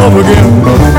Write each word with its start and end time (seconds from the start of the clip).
all 0.00 0.06
over 0.06 0.20
again. 0.20 0.89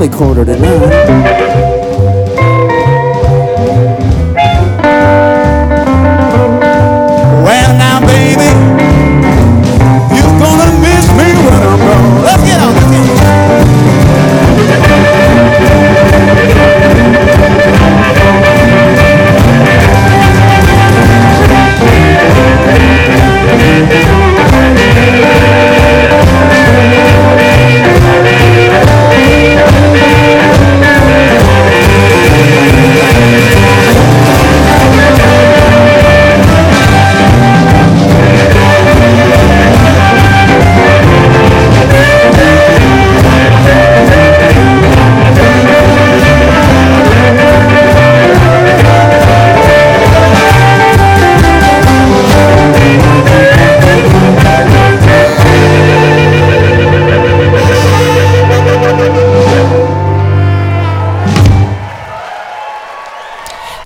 Only 0.00 0.16
quarter 0.16 0.44
to 0.44 0.56
nine. 0.56 1.57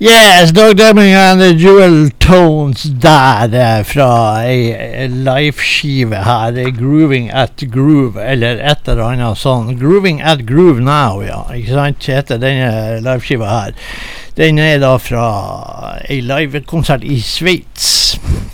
Yes, 0.02 0.50
Dog 0.50 0.78
Deming 0.78 1.14
and 1.14 1.40
the 1.40 1.54
Jewel 1.54 2.10
Tones 2.18 2.82
der 2.82 3.54
eh, 3.54 3.84
fra 3.84 4.42
ei 4.42 4.72
ei 4.74 5.06
liveskive 5.06 6.24
her. 6.24 6.58
Er 6.58 6.72
Grooving 6.74 7.30
at 7.30 7.62
Groove, 7.70 8.18
eller 8.18 8.58
et 8.58 8.88
eller 8.90 9.12
annet 9.12 9.38
sånn. 9.38 9.76
Grooving 9.78 10.18
at 10.18 10.42
Groove 10.48 10.82
Now, 10.82 11.22
ja. 11.22 11.44
Ikke 11.54 11.78
sant? 11.78 12.08
Heter 12.10 12.42
denne 12.42 12.98
liveskiva 12.98 13.46
her. 13.46 13.78
Den 14.36 14.58
er 14.58 14.78
da 14.80 14.94
fra 15.02 15.26
ei 16.08 16.22
livekonsert 16.24 17.04
i 17.04 17.18
Sveits. 17.20 17.90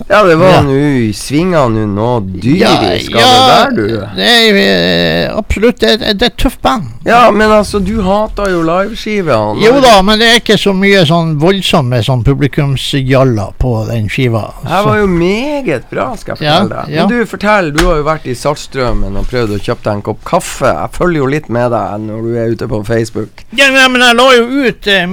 Ja, 0.09 0.23
det 0.25 0.37
var 0.41 0.49
Ja. 0.49 0.61
nå 0.63 0.73
i 0.73 1.13
svingene 1.13 1.85
nå 1.91 2.09
dyrisk 2.25 3.13
ja, 3.13 3.19
av 3.19 3.27
ja, 3.29 3.35
det 3.47 3.49
der, 3.53 3.71
du. 3.77 4.17
Det 4.17 4.29
er 4.29 4.59
eh, 4.63 5.37
absolutt 5.37 5.81
det, 5.83 5.91
det 6.01 6.23
er 6.23 6.31
et 6.33 6.37
tøft 6.41 6.63
band. 6.65 6.87
Ja, 7.05 7.31
men 7.35 7.51
altså, 7.53 7.79
du 7.83 8.01
hater 8.07 8.51
jo 8.55 8.63
liveskivene. 8.65 9.59
Jo 9.63 9.75
da, 9.85 9.99
men 10.07 10.19
det 10.23 10.31
er 10.31 10.41
ikke 10.41 10.57
så 10.59 10.73
mye 10.77 11.03
sånn 11.07 11.35
voldsomme 11.43 12.01
sånn 12.07 12.23
publikumsjaller 12.27 13.53
på 13.61 13.73
den 13.91 14.09
skiva. 14.11 14.47
Det 14.63 14.81
var 14.87 14.99
jo 15.03 15.07
meget 15.11 15.89
bra, 15.91 16.09
skal 16.17 16.37
jeg 16.37 16.41
fortelle 16.47 16.73
deg. 16.75 16.95
ja. 16.95 17.07
Men 17.07 17.13
du, 17.19 17.27
fortell. 17.27 17.71
Du 17.77 17.85
har 17.87 18.01
jo 18.01 18.07
vært 18.09 18.27
i 18.31 18.35
Saltstraumen 18.39 19.19
og 19.19 19.29
prøvd 19.31 19.57
å 19.59 19.61
kjøpe 19.61 19.85
deg 19.85 19.93
en 19.99 20.05
kopp 20.09 20.25
kaffe. 20.29 20.73
Jeg 20.73 20.95
følger 20.97 21.23
jo 21.23 21.31
litt 21.37 21.49
med 21.53 21.71
deg 21.75 22.07
når 22.07 22.23
du 22.25 22.33
er 22.39 22.55
ute 22.57 22.71
på 22.71 22.81
Facebook. 22.87 23.45
Ja, 23.59 23.69
men 23.75 24.01
jeg 24.03 24.17
la 24.19 24.29
jo 24.39 24.49
ut 24.69 24.89
eh, 24.89 25.05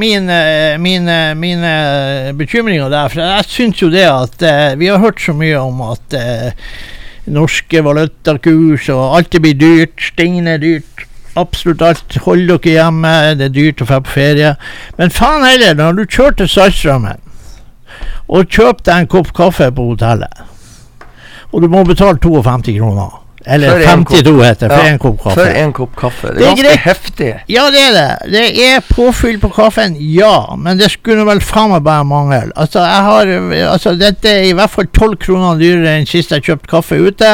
mine, 0.82 1.36
mine, 1.36 1.36
mine 1.36 2.34
bekymringer 2.38 2.90
der. 2.90 3.10
For 3.12 3.22
jeg 3.22 3.48
syns 3.50 3.82
jo 3.82 3.90
det 3.94 4.06
at 4.10 4.46
eh, 4.46 4.76
Vi 4.80 4.90
har 4.92 5.02
hørt 5.04 5.22
så 5.22 5.34
mye 5.34 5.58
om 5.60 5.82
at 5.88 6.16
eh, 6.18 6.54
norske 7.26 7.84
valutakurs 7.84 8.90
og 8.94 9.18
alt 9.18 9.32
det 9.34 9.42
blir 9.42 9.60
dyrt. 9.60 9.98
Stein 10.12 10.48
er 10.48 10.62
dyrt. 10.62 11.06
Absolutt 11.36 11.82
alt. 11.82 12.18
Hold 12.26 12.48
dere 12.48 12.76
hjemme. 12.78 13.14
Det 13.40 13.50
er 13.50 13.56
dyrt 13.56 13.84
å 13.84 13.90
dra 13.90 14.00
på 14.04 14.16
ferie. 14.16 14.56
Men 15.00 15.14
faen 15.14 15.46
heller, 15.48 15.76
når 15.76 16.00
du 16.00 16.06
kjører 16.06 16.42
til 16.42 16.52
Saltstraumen 16.52 17.22
og 18.26 18.50
kjøper 18.50 18.82
deg 18.88 19.04
en 19.04 19.12
kopp 19.12 19.30
kaffe 19.38 19.68
på 19.72 19.84
hotellet, 19.92 20.42
og 21.54 21.62
du 21.62 21.70
må 21.72 21.84
betale 21.86 22.18
52 22.20 22.80
kroner 22.80 23.25
Eller 23.48 23.80
52 23.86 24.44
heter 24.44 24.68
det, 24.68 24.76
for 24.78 24.86
Ja, 24.86 24.92
en 24.94 25.00
kopp 25.00 25.18
kaffe. 25.24 25.36
For 25.40 25.60
en 25.62 25.74
kopp 25.74 25.96
kaffe. 25.96 26.28
Det 26.28 26.38
Det 26.38 26.46
er 26.46 26.50
er 26.50 26.56
ganske 26.56 26.64
greit. 26.66 26.80
heftig. 26.86 27.30
Ja, 27.50 27.66
det 27.72 27.82
er 27.82 27.92
det. 27.94 28.32
Det 28.32 28.44
er 28.68 28.80
påfyll 28.90 29.40
på 29.40 29.50
kaffen, 29.54 29.96
ja. 30.00 30.56
Men 30.58 30.78
det 30.78 30.90
skulle 30.92 31.26
vel 31.28 31.40
faen 31.42 31.70
meg 31.72 31.84
bare 31.84 32.04
mangle. 32.06 32.52
Altså, 32.56 32.80
jeg 32.80 33.04
har 33.10 33.26
Altså, 33.76 33.96
dette 34.00 34.26
er 34.30 34.44
i 34.50 34.54
hvert 34.54 34.70
fall 34.70 34.86
12 34.88 35.16
kroner 35.18 35.58
dyrere 35.60 35.98
enn 36.00 36.06
sist 36.10 36.32
jeg 36.32 36.42
kjøpte 36.44 36.68
kaffe 36.68 36.98
ute. 37.00 37.32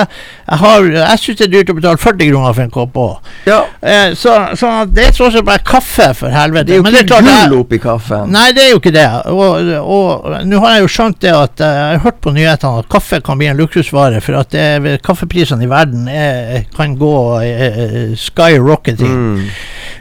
Jeg 0.52 0.58
har 0.60 0.81
Jeg 0.92 1.19
syns 1.19 1.38
det 1.40 1.48
er 1.48 1.52
dyrt 1.56 1.69
å 1.69 1.75
betale 1.80 1.98
40 1.98 2.30
kroner 2.31 2.54
for 2.54 2.62
en 2.62 2.69
kopp 2.72 2.94
òg. 2.96 3.18
Ja, 3.48 3.62
Eh, 3.81 4.13
så, 4.13 4.36
så 4.56 4.86
det 4.86 5.08
er 5.08 5.12
tross 5.12 5.36
alt 5.36 5.46
bare 5.46 5.60
kaffe, 5.66 6.13
for 6.13 6.30
helvete. 6.30 6.66
det 6.68 6.74
er 6.74 6.78
jo 6.78 6.84
Men 6.84 6.94
ikke 6.96 7.22
gull 7.50 7.60
oppi 7.60 7.80
kaffen. 7.81 8.30
Nei, 8.31 8.52
det 8.52 8.63
er 8.66 8.69
jo 8.72 8.80
ikke 8.80 8.92
det. 8.94 9.08
Og, 9.25 9.72
og 9.81 10.46
nå 10.46 10.60
har 10.60 10.75
jeg 10.75 10.81
jo 10.86 10.88
skjønt 10.88 11.19
det 11.22 11.31
at 11.34 11.62
eh, 11.62 11.68
Jeg 11.81 11.98
har 11.98 12.04
hørt 12.06 12.19
på 12.22 12.31
nyhetene 12.36 12.80
at 12.84 12.90
kaffe 12.90 13.22
kan 13.25 13.38
bli 13.40 13.48
en 13.48 13.58
luksusvare, 13.58 14.22
for 14.22 14.38
at 14.42 14.52
det, 14.52 15.00
kaffeprisene 15.04 15.63
i 15.66 15.69
verden 15.72 16.00
er, 16.07 16.63
kan 16.77 16.95
gå 16.98 17.13
eh, 17.42 18.15
skyrocketing. 18.18 19.12
Mm. 19.12 19.45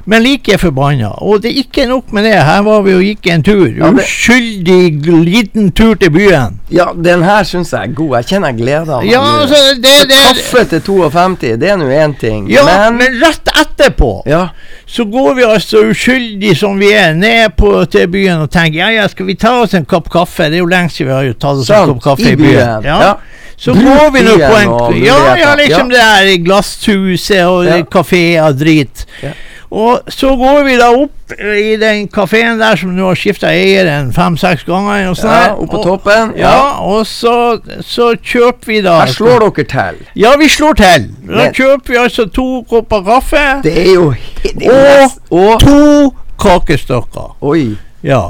Men 0.05 0.23
like 0.25 0.57
forbanna. 0.59 1.09
Og 1.23 1.43
det 1.43 1.51
er 1.51 1.59
ikke 1.63 1.85
nok 1.87 2.13
med 2.13 2.25
det. 2.25 2.33
Her 2.45 2.63
var 2.67 2.81
vi 2.83 2.95
og 2.97 3.03
gikk 3.05 3.27
en 3.35 3.43
tur. 3.43 3.67
Ja, 3.69 3.91
det- 3.91 4.05
Uskyldig 4.07 5.07
liten 5.25 5.71
tur 5.73 5.95
til 5.95 6.11
byen. 6.11 6.61
Ja, 6.71 6.87
den 7.05 7.23
her 7.23 7.43
syns 7.45 7.73
jeg 7.73 7.91
er 7.91 7.95
god. 7.95 8.17
Jeg 8.17 8.27
kjenner 8.27 8.49
jeg 8.49 8.57
gleder 8.63 9.01
meg. 9.03 9.11
Ja, 9.13 9.21
altså, 9.43 9.61
det, 9.77 9.95
det 10.09 10.21
Kaffe 10.27 10.65
til 10.71 10.81
52, 10.89 11.57
det 11.61 11.71
er 11.71 11.77
nå 11.77 11.85
én 11.91 12.17
ting. 12.21 12.49
Ja, 12.51 12.65
men, 12.65 12.99
men 12.99 13.21
rett 13.23 13.51
etterpå 13.61 14.23
Ja, 14.27 14.47
så 14.87 15.05
går 15.05 15.35
vi 15.35 15.43
altså 15.47 15.85
uskyldig 15.91 16.57
som 16.59 16.79
vi 16.81 16.93
er, 16.93 17.13
ned 17.15 17.53
på, 17.59 17.85
til 17.91 18.09
byen 18.09 18.41
og 18.47 18.51
tenker 18.51 18.79
ja, 18.81 18.89
ja, 18.91 19.09
skal 19.09 19.27
vi 19.27 19.35
ta 19.35 19.61
oss 19.63 19.75
en 19.75 19.85
kopp 19.85 20.09
kaffe? 20.11 20.49
Det 20.51 20.59
er 20.61 20.65
jo 20.65 20.71
lenge 20.71 20.91
siden 20.91 21.11
vi 21.11 21.15
har 21.19 21.33
tatt 21.35 21.61
oss 21.63 21.71
en 21.71 21.93
kopp 21.93 22.03
kaffe 22.03 22.33
I 22.33 22.37
byen. 22.41 22.85
Ja. 22.89 23.01
Ja. 23.05 23.13
Så 23.61 23.75
Bruk 23.77 23.85
går 23.85 24.11
vi 24.15 24.23
nå 24.25 24.35
på 24.41 24.57
en 24.57 25.03
Ja, 25.05 25.19
ja, 25.37 25.55
liksom 25.59 25.91
det 25.93 26.01
der 26.01 26.29
i 26.33 26.39
glasshuset 26.41 27.45
og 27.45 27.65
Ja. 27.67 27.83
kafé 27.83 28.41
og 28.41 28.57
drit. 28.59 29.05
Ja. 29.23 29.33
Og 29.71 30.01
så 30.11 30.33
går 30.37 30.65
vi 30.67 30.77
da 30.81 30.89
opp 30.99 31.33
i 31.39 31.77
den 31.79 32.09
kafeen 32.11 32.59
der 32.59 32.75
som 32.77 32.91
nå 32.97 33.05
har 33.07 33.15
skifta 33.15 33.53
eieren 33.55 34.09
fem-seks 34.13 34.65
ganger. 34.67 35.11
Og 35.13 35.17
sånn 35.21 35.31
ja, 35.31 35.53
opp 35.55 35.71
på 35.71 35.83
toppen. 35.85 36.33
Ja, 36.41 36.81
og 36.83 37.05
så, 37.07 37.61
så 37.87 38.09
kjøper 38.19 38.67
vi 38.73 38.81
da 38.83 38.97
Her 39.05 39.13
slår 39.15 39.45
dere 39.45 39.65
til. 39.71 40.01
Ja, 40.19 40.33
vi 40.41 40.49
slår 40.51 40.75
til. 40.81 41.07
Da 41.29 41.37
Men- 41.37 41.55
kjøper 41.55 41.87
vi 41.93 41.97
altså 42.03 42.27
to 42.35 42.49
kopper 42.69 43.05
kaffe 43.07 43.45
Det 43.63 43.77
er 43.79 43.93
jo 43.95 44.11
helt 44.11 44.59
det 44.59 44.67
er 44.67 45.05
Og- 45.31 45.39
Og 45.39 45.61
to 45.61 46.15
kakestykker. 46.41 47.37
Oi. 47.43 47.77
Ja. 48.03 48.23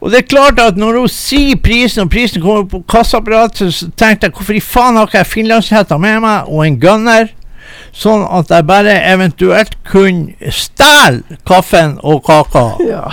Og 0.00 0.12
det 0.12 0.18
er 0.18 0.28
klart 0.28 0.60
at 0.60 0.76
når 0.76 1.00
hun 1.00 1.08
sier 1.10 1.56
prisen, 1.62 2.04
og 2.04 2.10
prisen 2.12 2.42
kommer 2.42 2.66
på 2.68 2.82
kassaapparatet, 2.90 3.72
så 3.74 3.88
tenkte 3.96 4.28
jeg 4.28 4.36
hvorfor 4.36 4.58
i 4.58 4.62
faen 4.62 4.98
har 4.98 5.08
ikke 5.08 5.22
jeg 5.22 5.32
finlandshetta 5.32 5.98
med 5.98 6.20
meg, 6.24 6.50
og 6.52 6.66
en 6.66 6.78
gunner, 6.80 7.30
sånn 7.96 8.26
at 8.38 8.52
jeg 8.52 8.66
bare 8.68 8.98
eventuelt 9.08 9.78
kunne 9.88 10.52
stjele 10.52 11.38
kaffen 11.48 11.96
og 12.04 12.22
kaka. 12.28 12.68
Ja. 12.84 13.06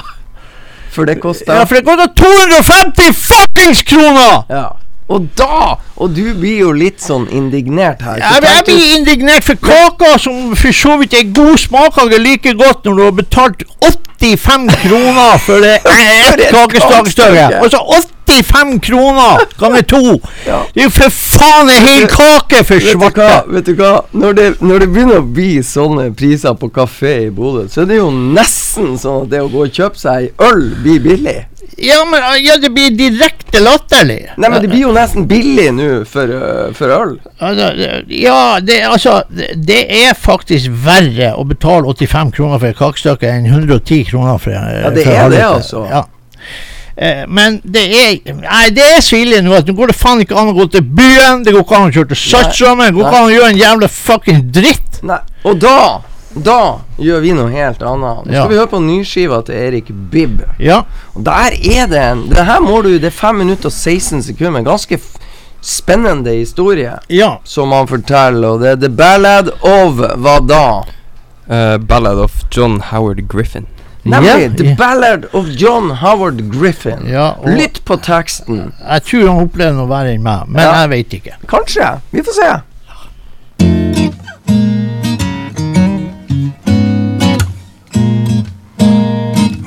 For 0.93 1.09
det 1.09 1.17
koster 1.23 1.55
Ja, 1.55 1.63
for 1.65 1.79
det 1.79 1.85
koster 1.87 2.11
250 2.19 3.15
fuckings 3.17 3.81
kroner! 3.87 4.43
Ja. 4.51 4.67
Og 5.13 5.27
da 5.37 5.75
Og 6.01 6.09
du 6.15 6.23
blir 6.33 6.57
jo 6.63 6.71
litt 6.75 7.01
sånn 7.03 7.27
indignert 7.31 8.01
her. 8.01 8.17
Ja, 8.21 8.39
jeg 8.41 8.65
blir 8.67 8.95
indignert 8.97 9.45
for 9.45 9.59
kaka, 9.61 10.15
som 10.21 10.55
for 10.57 10.75
så 10.75 10.97
vidt 11.01 11.13
er 11.17 11.29
god 11.35 11.59
smakhager 11.61 12.21
like 12.23 12.55
godt 12.59 12.87
når 12.87 12.97
du 12.97 13.03
har 13.03 13.13
betalt 13.19 13.63
85 13.83 14.67
kroner 14.81 15.37
for 15.45 15.63
det 15.63 15.77
ett 15.93 16.49
kakestykke. 16.49 17.45
Altså 17.61 17.83
80 17.99 18.12
75 18.33 18.79
kroner 18.79 19.45
ganger 19.59 19.81
to! 19.81 20.03
Ja. 20.43 20.65
Det 20.73 20.81
er 20.81 20.87
jo 20.89 20.91
for 20.91 21.13
faen 21.13 21.69
ei 21.71 21.77
hel 21.85 22.05
kake 22.11 22.63
for 22.67 22.83
svarte! 22.83 23.27
Vet 23.53 23.69
du 23.69 23.73
hva, 23.79 23.93
når 24.11 24.35
det, 24.37 24.47
når 24.65 24.83
det, 24.83 24.89
begynner 24.91 25.21
å 25.21 25.27
bli 25.37 25.51
sånne 25.63 26.09
priser 26.17 26.57
på 26.59 26.67
kafé 26.73 27.13
i 27.27 27.31
Bodø, 27.33 27.67
så 27.71 27.83
er 27.83 27.91
det 27.93 28.01
jo 28.01 28.09
nesten 28.11 28.97
sånn 28.99 29.23
at 29.23 29.31
det 29.31 29.43
å 29.45 29.49
gå 29.53 29.63
og 29.67 29.79
kjøpe 29.79 30.01
seg 30.01 30.27
ei 30.27 30.49
øl 30.49 30.65
blir 30.83 31.03
billig. 31.03 31.39
Ja, 31.77 32.05
men 32.05 32.21
ja, 32.45 32.57
det 32.61 32.69
blir 32.69 32.91
direkte 32.97 33.61
latterlig. 33.63 34.19
Nei, 34.37 34.49
men 34.49 34.61
det 34.61 34.69
blir 34.71 34.83
jo 34.85 34.91
nesten 34.95 35.25
billig 35.29 35.69
nå 35.73 35.89
for, 36.09 36.29
eh, 36.29 36.73
for, 36.77 36.93
øl. 36.93 37.15
Ja, 38.13 38.59
det, 38.61 38.81
altså 38.87 39.21
Det 39.55 39.81
er 40.03 40.13
faktisk 40.17 40.71
verre 40.85 41.33
å 41.39 41.45
betale 41.47 41.89
85 41.89 42.33
kroner 42.35 42.59
for 42.59 42.69
et 42.69 42.79
kakestykke 42.79 43.29
enn 43.29 43.47
110 43.49 44.03
kroner 44.11 44.41
for 44.41 44.55
eh, 44.57 44.81
Ja, 44.83 44.91
det 44.93 45.07
er 45.07 45.31
det, 45.33 45.45
altså. 45.47 45.85
Ja. 45.89 46.03
Eh, 46.95 47.23
men 47.27 47.59
det 47.65 47.83
er 47.89 48.33
Nei, 48.37 48.69
det 48.69 48.83
er 48.97 49.01
så 49.01 49.17
ille 49.17 49.39
nå 49.41 49.53
at 49.57 49.65
nå 49.67 49.73
går 49.73 49.87
det 49.89 49.95
faen 49.97 50.21
ikke 50.21 50.37
an 50.37 50.51
å 50.51 50.53
gå 50.53 50.67
til 50.71 50.81
byen, 50.85 51.43
det 51.43 51.53
går 51.55 51.63
ikke 51.65 51.75
an 51.79 51.89
å 51.89 51.93
kjøre 51.95 52.11
til 52.13 52.19
Saltstraumen, 52.21 52.85
det 52.91 52.93
går 52.99 53.07
ikke 53.07 53.21
an 53.23 53.29
å 53.31 53.33
gjøre 53.33 53.49
en 53.49 53.61
jævla 53.63 53.89
fucking 53.89 54.43
dritt. 54.53 54.99
Nei, 55.03 55.17
og 55.43 55.57
da 55.63 55.77
da 56.33 56.79
gjør 56.97 57.19
vi 57.21 57.31
noe 57.37 57.51
helt 57.53 57.81
annet. 57.85 58.23
Nå 58.25 58.31
skal 58.31 58.33
Ja. 58.33 58.47
vi 58.47 58.55
høre 58.57 58.67
på 58.71 58.79
nyskiva 58.81 59.43
til 59.45 59.53
Erik 59.53 59.91
Bibb. 60.09 60.39
Ja. 60.57 60.79
Og 61.15 61.23
der 61.23 61.53
er 61.53 61.85
det 61.87 61.99
en 62.01 62.23
Det 62.29 62.45
her 62.45 62.59
må 62.59 62.81
du 62.81 62.97
Det 62.97 63.05
er 63.05 63.11
5 63.11 63.35
minutter 63.37 63.67
og 63.69 63.71
16 63.71 64.23
sekunder. 64.23 64.57
En 64.59 64.65
ganske 64.65 64.93
f 64.97 65.11
spennende 65.61 66.33
historie 66.33 66.91
Ja. 67.09 67.37
som 67.43 67.71
han 67.71 67.85
forteller, 67.87 68.47
og 68.47 68.61
det 68.61 68.69
er 68.71 68.75
The 68.77 68.89
Ballad 68.89 69.47
of 69.61 69.93
hva 70.17 70.39
da? 70.47 70.83
Uh, 71.49 71.77
Ballad 71.77 72.17
of 72.17 72.31
John 72.51 72.79
Howard 72.79 73.27
Griffin. 73.27 73.67
Nemlig 74.03 74.29
yeah. 74.39 74.51
The. 74.59 74.75
Ballad 74.75 75.25
of 75.33 75.47
John 75.55 75.89
Howard 76.01 76.41
Griffin. 76.51 77.05
ja 77.07 77.35
Lytt 77.45 77.83
på 77.85 77.95
teksten. 78.03 78.73
jeg 78.89 79.03
tror 79.07 79.27
han 79.29 79.43
opplever 79.47 79.73
noe 79.77 79.87
verre 79.87 80.11
enn 80.13 80.23
meg, 80.23 80.47
men 80.47 80.61
Ja. 80.61 80.73
jeg 80.81 80.89
vet 80.89 81.13
ikke. 81.19 81.35
Kanskje. 81.47 81.99
Vi 82.11 82.21
får 82.21 82.33
se. 82.41 82.51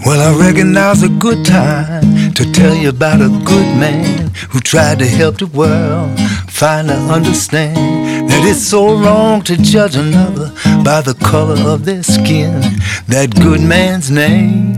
Well, 0.06 0.20
I 0.20 0.38
reckon 0.38 0.70
now's 0.70 1.02
a 1.02 1.08
good 1.08 1.44
time 1.44 2.32
to 2.34 2.52
tell 2.52 2.76
you 2.76 2.90
about 2.90 3.20
a 3.20 3.28
good 3.44 3.76
man 3.76 4.30
who 4.50 4.60
tried 4.60 5.00
to 5.00 5.04
help 5.04 5.38
the 5.38 5.48
world 5.48 6.16
finally 6.48 7.10
understand 7.10 8.30
that 8.30 8.44
it's 8.44 8.64
so 8.64 8.96
wrong 8.96 9.42
to 9.42 9.56
judge 9.56 9.96
another 9.96 10.52
by 10.84 11.00
the 11.00 11.16
color 11.20 11.58
of 11.68 11.84
their 11.84 12.04
skin. 12.04 12.60
That 13.08 13.34
good 13.34 13.60
man's 13.60 14.08
name, 14.08 14.76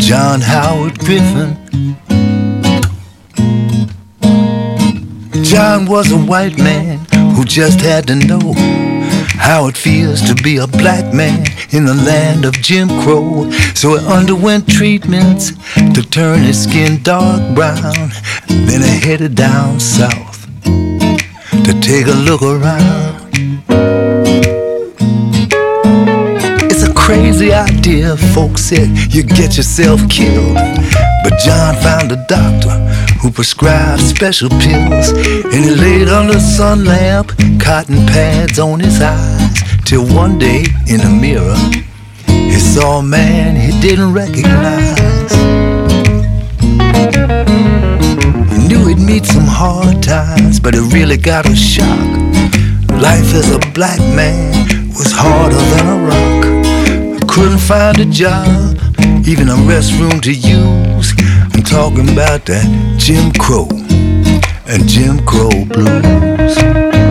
John 0.00 0.40
Howard 0.40 0.98
Griffin. 0.98 1.56
John 5.44 5.86
was 5.86 6.10
a 6.10 6.18
white 6.18 6.58
man 6.58 6.98
who 7.36 7.44
just 7.44 7.80
had 7.80 8.08
to 8.08 8.16
know 8.16 8.83
how 9.44 9.66
it 9.66 9.76
feels 9.76 10.22
to 10.22 10.34
be 10.42 10.56
a 10.56 10.66
black 10.66 11.12
man 11.12 11.44
in 11.70 11.84
the 11.84 11.92
land 11.92 12.46
of 12.46 12.54
Jim 12.54 12.88
Crow. 13.02 13.50
So 13.74 13.98
he 13.98 14.06
underwent 14.06 14.66
treatments 14.66 15.52
to 15.74 16.00
turn 16.02 16.38
his 16.40 16.62
skin 16.64 17.02
dark 17.02 17.54
brown. 17.54 18.10
Then 18.48 18.80
he 18.80 19.06
headed 19.06 19.34
down 19.34 19.80
south 19.80 20.46
to 20.64 21.78
take 21.82 22.06
a 22.06 22.18
look 22.28 22.40
around. 22.40 23.20
It's 26.70 26.82
a 26.82 26.94
crazy 26.94 27.52
idea 27.52 28.16
folks 28.16 28.62
said 28.62 28.88
you 29.12 29.22
get 29.22 29.58
yourself 29.58 30.00
killed. 30.08 30.56
But 31.24 31.38
John 31.38 31.74
found 31.76 32.12
a 32.12 32.24
doctor 32.28 32.76
who 33.20 33.30
prescribed 33.30 34.02
special 34.02 34.50
pills. 34.50 35.08
And 35.52 35.64
he 35.64 35.70
laid 35.70 36.08
under 36.08 36.34
the 36.34 36.40
sun 36.40 36.84
lamp, 36.84 37.28
cotton 37.58 38.06
pads 38.06 38.58
on 38.58 38.80
his 38.80 39.00
eyes. 39.00 39.54
Till 39.86 40.04
one 40.14 40.38
day 40.38 40.64
in 40.86 41.00
the 41.00 41.08
mirror, 41.08 41.56
he 42.26 42.58
saw 42.60 42.98
a 42.98 43.02
man 43.02 43.56
he 43.56 43.72
didn't 43.80 44.12
recognize. 44.12 45.32
He 48.52 48.68
knew 48.68 48.86
he'd 48.86 48.98
meet 48.98 49.24
some 49.24 49.46
hard 49.46 50.02
times, 50.02 50.60
but 50.60 50.74
it 50.74 50.82
really 50.92 51.16
got 51.16 51.46
a 51.48 51.56
shock. 51.56 52.10
Life 53.00 53.32
as 53.34 53.50
a 53.50 53.58
black 53.72 53.98
man 54.14 54.52
was 54.88 55.10
harder 55.10 55.56
than 55.72 55.86
a 55.88 55.98
rock. 56.10 57.28
Couldn't 57.28 57.58
find 57.58 57.98
a 57.98 58.04
job, 58.04 58.73
even 59.26 59.48
a 59.48 59.54
restroom 59.54 60.20
to 60.20 60.32
use. 60.32 61.12
I'm 61.54 61.62
talking 61.62 62.10
about 62.10 62.44
that 62.46 62.66
Jim 62.98 63.32
Crow 63.32 63.68
and 64.66 64.86
Jim 64.86 65.24
Crow 65.24 65.64
blues. 65.64 67.03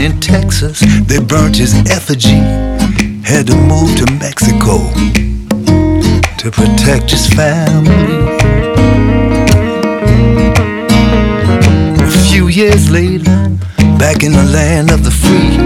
In 0.00 0.18
Texas, 0.18 0.80
they 1.06 1.18
burnt 1.20 1.56
his 1.56 1.74
effigy. 1.90 2.40
Had 3.22 3.46
to 3.48 3.54
move 3.54 3.94
to 3.96 4.06
Mexico 4.18 4.78
to 6.38 6.50
protect 6.50 7.10
his 7.10 7.26
family. 7.28 8.38
A 12.02 12.10
few 12.28 12.48
years 12.48 12.90
later, 12.90 13.24
back 13.98 14.22
in 14.22 14.32
the 14.32 14.48
land 14.52 14.90
of 14.90 15.04
the 15.04 15.10
free, 15.10 15.58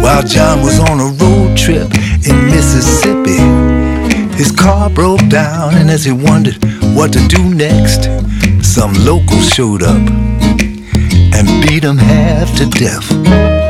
while 0.00 0.22
John 0.22 0.62
was 0.62 0.78
on 0.78 1.00
a 1.00 1.10
road 1.22 1.56
trip 1.56 1.92
in 2.24 2.46
Mississippi, 2.46 3.40
his 4.36 4.52
car 4.52 4.90
broke 4.90 5.26
down, 5.28 5.74
and 5.74 5.90
as 5.90 6.04
he 6.04 6.12
wondered 6.12 6.62
what 6.94 7.12
to 7.14 7.26
do 7.26 7.42
next, 7.52 8.04
some 8.64 8.92
locals 9.04 9.48
showed 9.48 9.82
up 9.82 10.08
and 11.34 11.66
beat 11.66 11.82
him 11.82 11.98
half 11.98 12.56
to 12.58 12.66
death. 12.66 13.61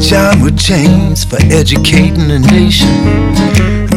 John 0.00 0.42
with 0.42 0.56
chains 0.56 1.24
for 1.24 1.38
educating 1.50 2.30
a 2.30 2.38
nation. 2.38 2.88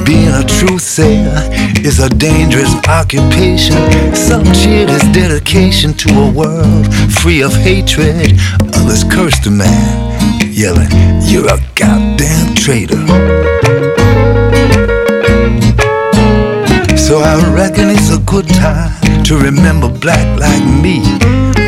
Being 0.03 0.33
a 0.33 0.43
truth 0.43 0.81
sayer 0.81 1.47
is 1.85 1.99
a 1.99 2.09
dangerous 2.09 2.73
occupation. 2.87 3.77
Some 4.15 4.43
cheered 4.51 4.89
his 4.89 5.03
dedication 5.13 5.93
to 5.93 6.09
a 6.21 6.31
world 6.31 6.91
free 7.21 7.41
of 7.43 7.53
hatred. 7.53 8.33
Others 8.73 9.03
cursed 9.11 9.43
the 9.43 9.51
man, 9.51 10.51
yelling, 10.51 10.89
You're 11.21 11.47
a 11.53 11.59
goddamn 11.75 12.55
traitor. 12.55 13.05
So 16.97 17.19
I 17.19 17.53
reckon 17.53 17.89
it's 17.89 18.09
a 18.09 18.19
good 18.19 18.47
time 18.49 19.23
to 19.25 19.37
remember 19.37 19.87
black 19.87 20.25
like 20.39 20.65
me. 20.81 20.99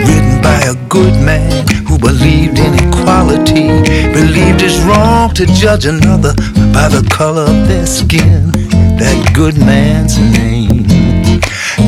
Written 0.08 0.42
by 0.42 0.60
a 0.66 0.76
good 0.90 1.14
man 1.24 1.73
believed 2.04 2.60
in 2.60 2.74
equality. 2.76 3.68
Believed 4.12 4.62
it's 4.62 4.80
wrong 4.80 5.34
to 5.34 5.46
judge 5.46 5.86
another 5.86 6.34
by 6.76 6.88
the 6.90 7.08
color 7.10 7.44
of 7.44 7.68
their 7.68 7.86
skin. 7.86 8.52
That 9.00 9.32
good 9.34 9.58
man's 9.58 10.20
name, 10.20 10.86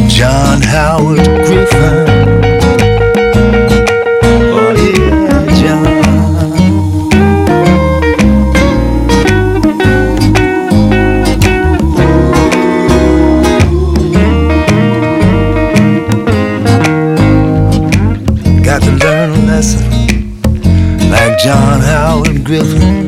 John 0.09 0.61
Howard 0.61 1.25
Griffin. 1.45 2.14
John 21.45 21.79
Howard 21.79 22.43
Griffin. 22.43 23.04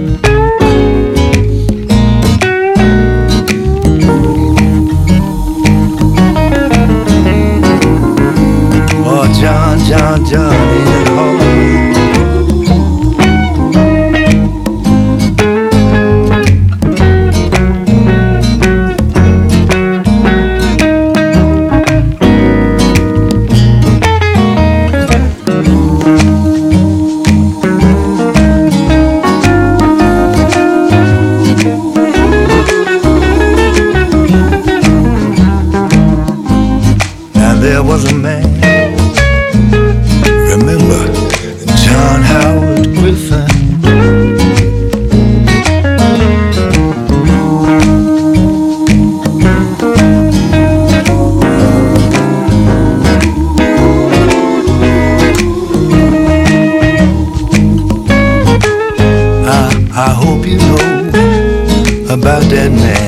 dead 62.50 62.72
man. 62.72 63.07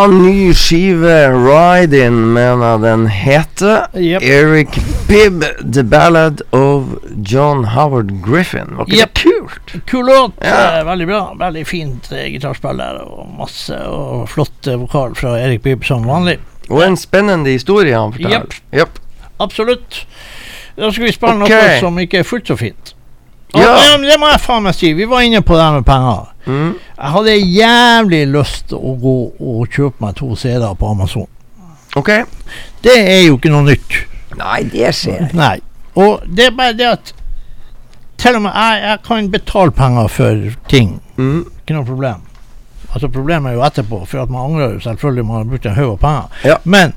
Ja, 0.00 0.06
ny 0.06 0.54
skive, 0.56 1.28
Ride-In, 1.28 2.32
mener 2.32 2.70
jeg 2.70 2.80
den 2.80 3.02
heter. 3.12 3.82
Yep. 3.92 4.22
Eric 4.24 4.78
Bibb, 5.08 5.44
The 5.74 5.82
Ballad 5.84 6.40
of 6.56 6.94
John 7.28 7.66
Howard 7.74 8.14
Griffin. 8.24 8.78
Var 8.78 8.88
ikke 8.88 8.96
yep. 8.96 9.12
det 9.12 9.24
kult? 9.26 9.74
Kul 9.90 10.06
låt. 10.08 10.38
Ja. 10.40 10.78
eh, 10.78 10.86
Veldig 10.88 11.08
bra. 11.10 11.20
Veldig 11.42 11.66
fint 11.68 12.08
eh, 12.16 12.30
gitarspiller 12.32 13.02
og 13.04 13.26
masse 13.42 13.76
og 13.92 14.24
flott 14.32 14.70
eh, 14.72 14.80
vokal 14.80 15.12
fra 15.20 15.34
Erik 15.42 15.66
Bibb 15.68 15.84
som 15.84 16.08
vanlig. 16.08 16.38
Og 16.70 16.80
en 16.86 16.96
spennende 16.96 17.52
historie 17.52 17.92
han 17.92 18.16
forteller. 18.16 18.56
Yep. 18.72 18.96
Absolutt. 19.36 20.06
Da 20.80 20.88
skal 20.88 21.10
vi 21.10 21.12
spille 21.12 21.44
okay. 21.44 21.74
noe 21.74 21.76
som 21.84 22.00
ikke 22.00 22.24
er 22.24 22.30
fullt 22.30 22.48
så 22.48 22.56
fint. 22.56 22.94
Ja. 23.54 23.72
ja, 23.82 23.96
det 23.98 24.16
må 24.20 24.28
jeg 24.30 24.40
faen 24.44 24.62
meg 24.62 24.76
si. 24.78 24.92
Vi 24.94 25.06
var 25.10 25.24
inne 25.26 25.42
på 25.42 25.56
det 25.58 25.66
med 25.74 25.86
penger. 25.88 26.28
Mm. 26.46 26.74
Jeg 26.96 27.12
hadde 27.16 27.36
jævlig 27.36 28.20
lyst 28.30 28.68
til 28.70 28.78
å 28.78 28.94
gå 29.00 29.16
og 29.40 29.74
kjøpe 29.74 30.04
meg 30.04 30.16
to 30.20 30.30
CD-er 30.38 30.76
på 30.78 30.90
Amazon. 30.90 31.26
Ok. 31.98 32.12
Det 32.84 32.94
er 32.94 33.24
jo 33.26 33.38
ikke 33.38 33.50
noe 33.52 33.66
nytt. 33.66 33.96
Nei, 34.38 34.60
det 34.70 34.92
skjer. 34.94 35.32
Nei. 35.34 35.56
Og 35.98 36.22
det 36.30 36.46
er 36.46 36.54
bare 36.54 36.76
det 36.78 36.86
at 36.86 37.14
til 38.20 38.36
og 38.36 38.42
med 38.44 38.52
jeg, 38.52 38.82
jeg 38.84 38.98
kan 39.06 39.30
betale 39.32 39.74
penger 39.74 40.10
for 40.12 40.50
ting. 40.70 40.98
Mm. 41.16 41.44
Ikke 41.62 41.74
noe 41.74 41.88
problem. 41.88 42.26
Altså 42.92 43.08
Problemet 43.08 43.50
er 43.50 43.54
jo 43.58 43.64
etterpå, 43.64 44.04
for 44.06 44.22
at 44.22 44.30
man 44.30 44.50
angrer 44.50 44.74
jo 44.74 44.80
selvfølgelig 44.84 45.26
man 45.26 45.36
har 45.36 45.44
brukt 45.50 45.66
en 45.66 45.74
haug 45.78 45.92
av 45.92 46.00
penger. 46.04 46.40
Ja. 46.44 46.56
Men 46.64 46.94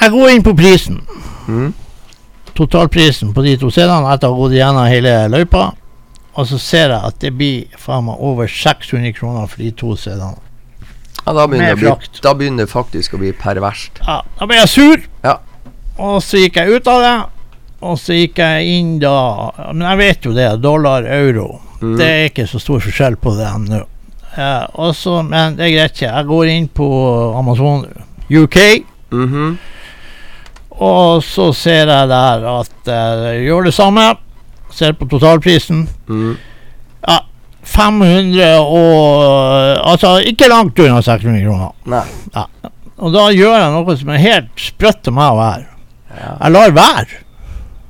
jeg 0.00 0.10
går 0.14 0.34
inn 0.34 0.44
på 0.44 0.54
prisen. 0.58 1.00
Mm. 1.48 1.72
Totalprisen 2.54 3.32
på 3.34 3.42
de 3.42 3.56
to 3.58 3.70
CD-ene 3.74 4.12
etter 4.14 4.30
å 4.30 4.34
ha 4.36 4.38
gått 4.44 4.56
gjennom 4.58 4.86
hele 4.90 5.14
løypa. 5.32 5.72
Og 6.34 6.46
så 6.50 6.58
ser 6.58 6.90
jeg 6.90 7.00
at 7.10 7.18
det 7.22 7.30
blir 7.38 7.76
faen 7.78 8.06
meg 8.08 8.18
over 8.22 8.46
600 8.50 9.12
kroner 9.14 9.46
for 9.50 9.62
de 9.62 9.70
to 9.78 9.94
CD-ene. 9.98 10.38
Ja, 11.24 11.32
da 11.32 11.46
begynner, 11.48 11.76
bli, 11.80 11.92
da 12.22 12.34
begynner 12.36 12.66
det 12.66 12.72
faktisk 12.72 13.14
å 13.16 13.20
bli 13.22 13.30
perverst. 13.32 14.02
Ja, 14.04 14.18
da 14.38 14.46
ble 14.50 14.58
jeg 14.58 14.68
sur. 14.68 15.04
Ja. 15.24 15.38
Og 15.96 16.18
så 16.26 16.42
gikk 16.42 16.58
jeg 16.60 16.74
ut 16.80 16.90
av 16.90 17.00
det. 17.04 17.14
Og 17.84 17.98
så 18.00 18.16
gikk 18.16 18.38
jeg 18.40 18.68
inn 18.78 18.94
da 19.02 19.12
Men 19.74 19.82
jeg 19.90 19.98
vet 20.00 20.24
jo 20.28 20.32
det. 20.36 20.48
Dollar, 20.62 21.04
euro. 21.04 21.60
Mm. 21.80 21.96
Det 22.00 22.06
er 22.08 22.28
ikke 22.30 22.46
så 22.48 22.60
stor 22.62 22.80
forskjell 22.80 23.16
på 23.20 23.34
det 23.38 23.48
nå. 23.68 23.82
Eh, 24.36 24.66
og 24.74 24.94
så- 24.96 25.22
men 25.22 25.56
det 25.56 25.66
er 25.66 25.74
greit. 25.76 26.00
Jeg 26.02 26.26
går 26.26 26.46
inn 26.48 26.68
på 26.68 26.88
Amazon 27.38 27.86
UK, 28.30 28.84
Mhm. 29.10 29.58
Og 30.82 31.22
så 31.22 31.52
ser 31.54 31.90
jeg 31.92 32.08
der 32.10 32.48
at 32.50 32.90
jeg 32.90 33.44
gjør 33.46 33.68
det 33.68 33.74
samme. 33.76 34.08
Ser 34.74 34.96
på 34.98 35.06
totalprisen. 35.06 35.84
Mm. 36.08 36.34
500 37.64 38.58
og 38.60 39.90
Altså 39.92 40.18
ikke 40.28 40.48
langt 40.52 40.78
unna 40.78 41.00
600 41.02 41.44
kroner. 41.46 41.70
Nei. 41.88 42.04
Og 42.98 43.12
da 43.14 43.28
gjør 43.34 43.56
jeg 43.56 43.70
noe 43.74 43.96
som 43.98 44.12
er 44.14 44.22
helt 44.22 44.60
sprøtt 44.60 45.08
av 45.10 45.16
meg 45.16 45.32
å 45.32 45.38
være. 45.40 45.64
Ja. 46.14 46.32
Jeg 46.44 46.54
lar 46.54 46.74
være. 46.76 47.20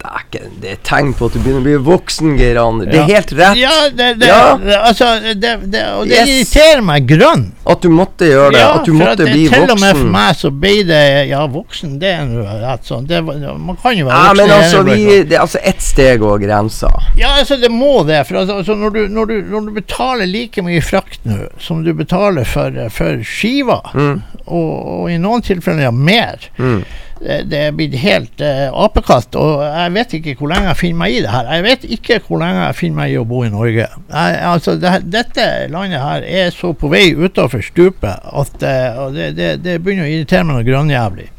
Det 0.04 0.40
er 0.68 0.72
er 0.74 0.80
tegn 0.84 1.14
på 1.16 1.26
at 1.30 1.32
du 1.32 1.38
begynner 1.40 1.62
å 1.62 1.64
bli 1.64 1.74
voksen, 1.86 2.34
Geir 2.36 2.58
Ander. 2.60 2.90
Det 2.92 2.98
er 3.00 3.06
helt 3.08 3.30
rett 3.38 3.56
Ja, 3.56 3.76
det, 3.88 4.08
det, 4.20 4.26
Ja. 4.28 4.56
altså 4.84 5.06
det, 5.24 5.52
det, 5.72 5.82
Og 5.96 6.04
det 6.08 6.18
Yes. 6.18 6.28
irriterer 6.28 6.82
meg 6.84 7.06
grønn. 7.08 7.52
at 7.66 7.80
du 7.80 7.88
måtte 7.88 8.26
gjøre 8.28 8.50
det. 8.52 8.58
Ja, 8.60 8.74
at 8.74 8.84
du 8.84 8.92
måtte 8.92 9.12
at 9.12 9.18
det, 9.22 9.28
bli 9.32 9.48
til 9.48 9.62
og 9.70 9.80
med 9.80 9.96
for 9.96 10.10
meg 10.12 10.34
så 10.36 10.50
ble 10.50 10.72
det 10.84 11.28
Ja, 11.30 11.46
voksen, 11.46 11.98
det 11.98 12.10
er 12.18 12.26
rett 12.66 12.84
sånn. 12.84 13.06
Det, 13.08 13.22
man 13.24 13.76
kan 13.80 13.96
jo 13.96 14.04
være 14.06 14.12
Ja, 14.12 14.28
voksen. 14.28 14.36
men 14.36 14.50
altså, 14.50 14.82
vi, 14.84 15.22
det 15.24 15.32
er 15.38 15.40
altså 15.40 15.58
ett 15.62 15.80
steg 15.82 16.22
over 16.22 16.38
grensa. 16.38 16.90
Ja, 17.16 17.28
altså, 17.40 17.56
det 17.60 17.70
må 17.72 18.04
det. 18.06 18.26
For 18.26 18.36
altså, 18.42 18.58
altså 18.60 18.74
når, 18.76 18.90
du, 18.92 19.08
når, 19.08 19.26
du, 19.26 19.40
når 19.54 19.60
du 19.70 19.72
betaler 19.80 20.26
like 20.26 20.60
mye 20.62 20.82
frakt 20.84 21.24
nå 21.24 21.48
som 21.58 21.82
du 21.84 21.94
betaler 21.94 22.44
for, 22.44 22.70
for 22.90 23.22
skiva, 23.24 23.80
Mm. 23.94 24.22
og, 24.46 24.86
og 25.00 25.10
i 25.10 25.16
noen 25.16 25.40
tilfeller 25.42 25.82
ja, 25.88 25.90
mer 25.90 26.50
Mm. 26.58 26.84
Det, 27.20 27.36
det 27.50 27.60
er 27.68 27.74
blitt 27.76 27.94
helt 28.02 28.42
eh, 28.42 28.66
apekatt, 28.68 29.36
og 29.38 29.62
jeg 29.62 29.92
vet 29.94 30.16
ikke 30.18 30.34
hvor 30.40 30.50
lenge 30.50 30.70
jeg 30.70 30.80
finner 30.80 31.00
meg 31.04 31.14
i 31.14 31.20
det 31.24 31.30
her. 31.32 31.50
Jeg 31.54 31.66
vet 31.66 31.86
ikke 31.96 32.18
hvor 32.26 32.42
lenge 32.42 32.64
jeg 32.64 32.78
finner 32.80 33.00
meg 33.02 33.14
i 33.14 33.20
å 33.20 33.26
bo 33.28 33.44
i 33.46 33.52
Norge. 33.52 33.86
Jeg, 33.86 34.40
altså, 34.50 34.74
det, 34.80 34.94
dette 35.12 35.46
landet 35.72 36.02
her 36.02 36.26
er 36.26 36.50
så 36.54 36.72
på 36.76 36.90
vei 36.92 37.06
utafor 37.14 37.62
stupet 37.64 38.26
at 38.42 38.66
eh, 38.66 39.00
det, 39.14 39.30
det, 39.38 39.52
det 39.64 39.78
begynner 39.84 40.08
å 40.08 40.12
irritere 40.12 40.48
meg 40.48 40.60
noe 40.60 40.68
grønnjævlig. 40.68 41.30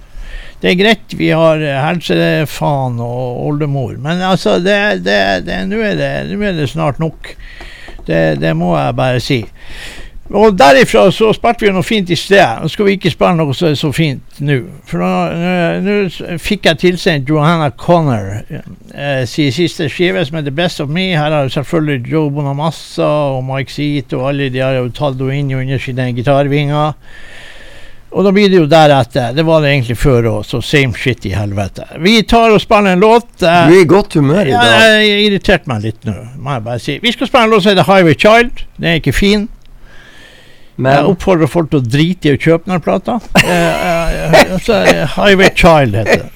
Det 0.64 0.72
er 0.72 0.80
greit, 0.80 1.18
vi 1.20 1.30
har 1.36 1.62
eh, 1.62 1.82
helsefaen 1.84 2.98
og 3.04 3.44
oldemor, 3.50 4.00
men 4.02 4.24
altså, 4.26 4.58
nå 4.64 5.84
er 5.84 6.02
er 6.08 6.58
det 6.62 6.72
snart 6.72 7.04
nok. 7.04 7.36
Det 8.06 8.52
må 8.54 8.76
jeg 8.78 8.98
bare 8.98 9.22
si. 9.24 9.40
Og 10.34 10.56
derifra 10.58 11.04
så 11.14 11.28
spilte 11.38 11.68
vi 11.68 11.72
noe 11.76 11.86
fint 11.86 12.10
i 12.10 12.16
sted. 12.18 12.62
Nå 12.64 12.70
skal 12.74 12.88
vi 12.88 12.96
ikke 12.98 13.12
spille 13.14 13.36
noe 13.38 13.54
så, 13.54 13.70
så 13.78 13.92
fint 13.94 14.40
nå. 14.42 14.56
For 14.90 14.98
nå, 15.04 16.40
fikk 16.42 16.66
jeg 16.66 16.80
tilsendt 16.82 17.30
Johanna 17.30 17.68
Connor 17.78 18.32
eh, 18.50 19.22
sin 19.30 19.52
siste 19.54 19.86
skive, 19.92 20.24
som 20.26 20.40
heter 20.40 20.56
Best 20.58 20.82
of 20.82 20.90
Me. 20.90 21.12
Her 21.14 21.30
har 21.36 21.52
selvfølgelig 21.54 22.10
Joe 22.10 22.32
Bonamassa 22.34 23.06
og 23.36 23.44
Mike 23.46 23.70
Seat 23.76 24.14
og 24.18 24.26
alle 24.32 24.50
de 24.50 24.64
har 24.66 24.80
jo 24.80 24.90
tatt 24.90 25.22
henne 25.22 25.38
inn 25.44 25.54
under 25.62 25.78
sine 25.86 26.10
gitarvinger. 26.18 26.98
Og 28.16 28.24
da 28.24 28.32
blir 28.32 28.48
det 28.50 28.58
jo 28.62 28.68
deretter. 28.72 29.34
Det 29.36 29.44
var 29.46 29.62
det 29.62 29.74
egentlig 29.76 29.98
før 30.00 30.30
òg, 30.32 30.44
så 30.48 30.62
same 30.64 30.96
shit 30.98 31.26
i 31.30 31.34
helvete. 31.36 31.86
Vi 32.02 32.22
tar 32.24 32.50
og 32.56 32.62
spiller 32.64 32.96
en 32.96 33.04
låt. 33.04 33.28
eh, 33.44 33.66
Du 33.70 33.76
er 33.78 33.82
i 33.84 33.90
godt 33.94 34.14
humør 34.18 34.42
i 34.48 34.56
dag. 34.56 34.72
ja, 34.74 35.02
jeg 35.04 35.26
irriterte 35.28 35.70
meg 35.70 35.84
litt 35.86 36.06
nå, 36.08 36.14
må 36.40 36.56
jeg 36.58 36.64
bare 36.66 36.80
si. 36.82 36.98
Vi 37.04 37.12
skal 37.14 37.28
spille 37.30 37.44
en 37.46 37.54
låt 37.54 37.66
som 37.68 37.76
heter 37.76 37.86
Highway 37.94 38.16
Child. 38.18 38.66
Den 38.80 38.90
er 38.90 39.02
ikke 39.04 39.14
fin. 39.14 39.50
Jeg 40.78 41.06
oppfordrer 41.08 41.48
folk 41.48 41.70
til 41.72 41.80
å 41.80 41.86
drite 41.88 42.28
i 42.30 42.36
å 42.36 42.40
kjøpe 42.42 42.68
den 42.72 42.82
plata. 42.84 43.20
Eh, 43.40 43.52
eh, 43.52 44.56
eh, 44.60 45.16
Highway 45.16 45.50
Child 45.56 45.96
heter 45.96 46.26
det. 46.26 46.32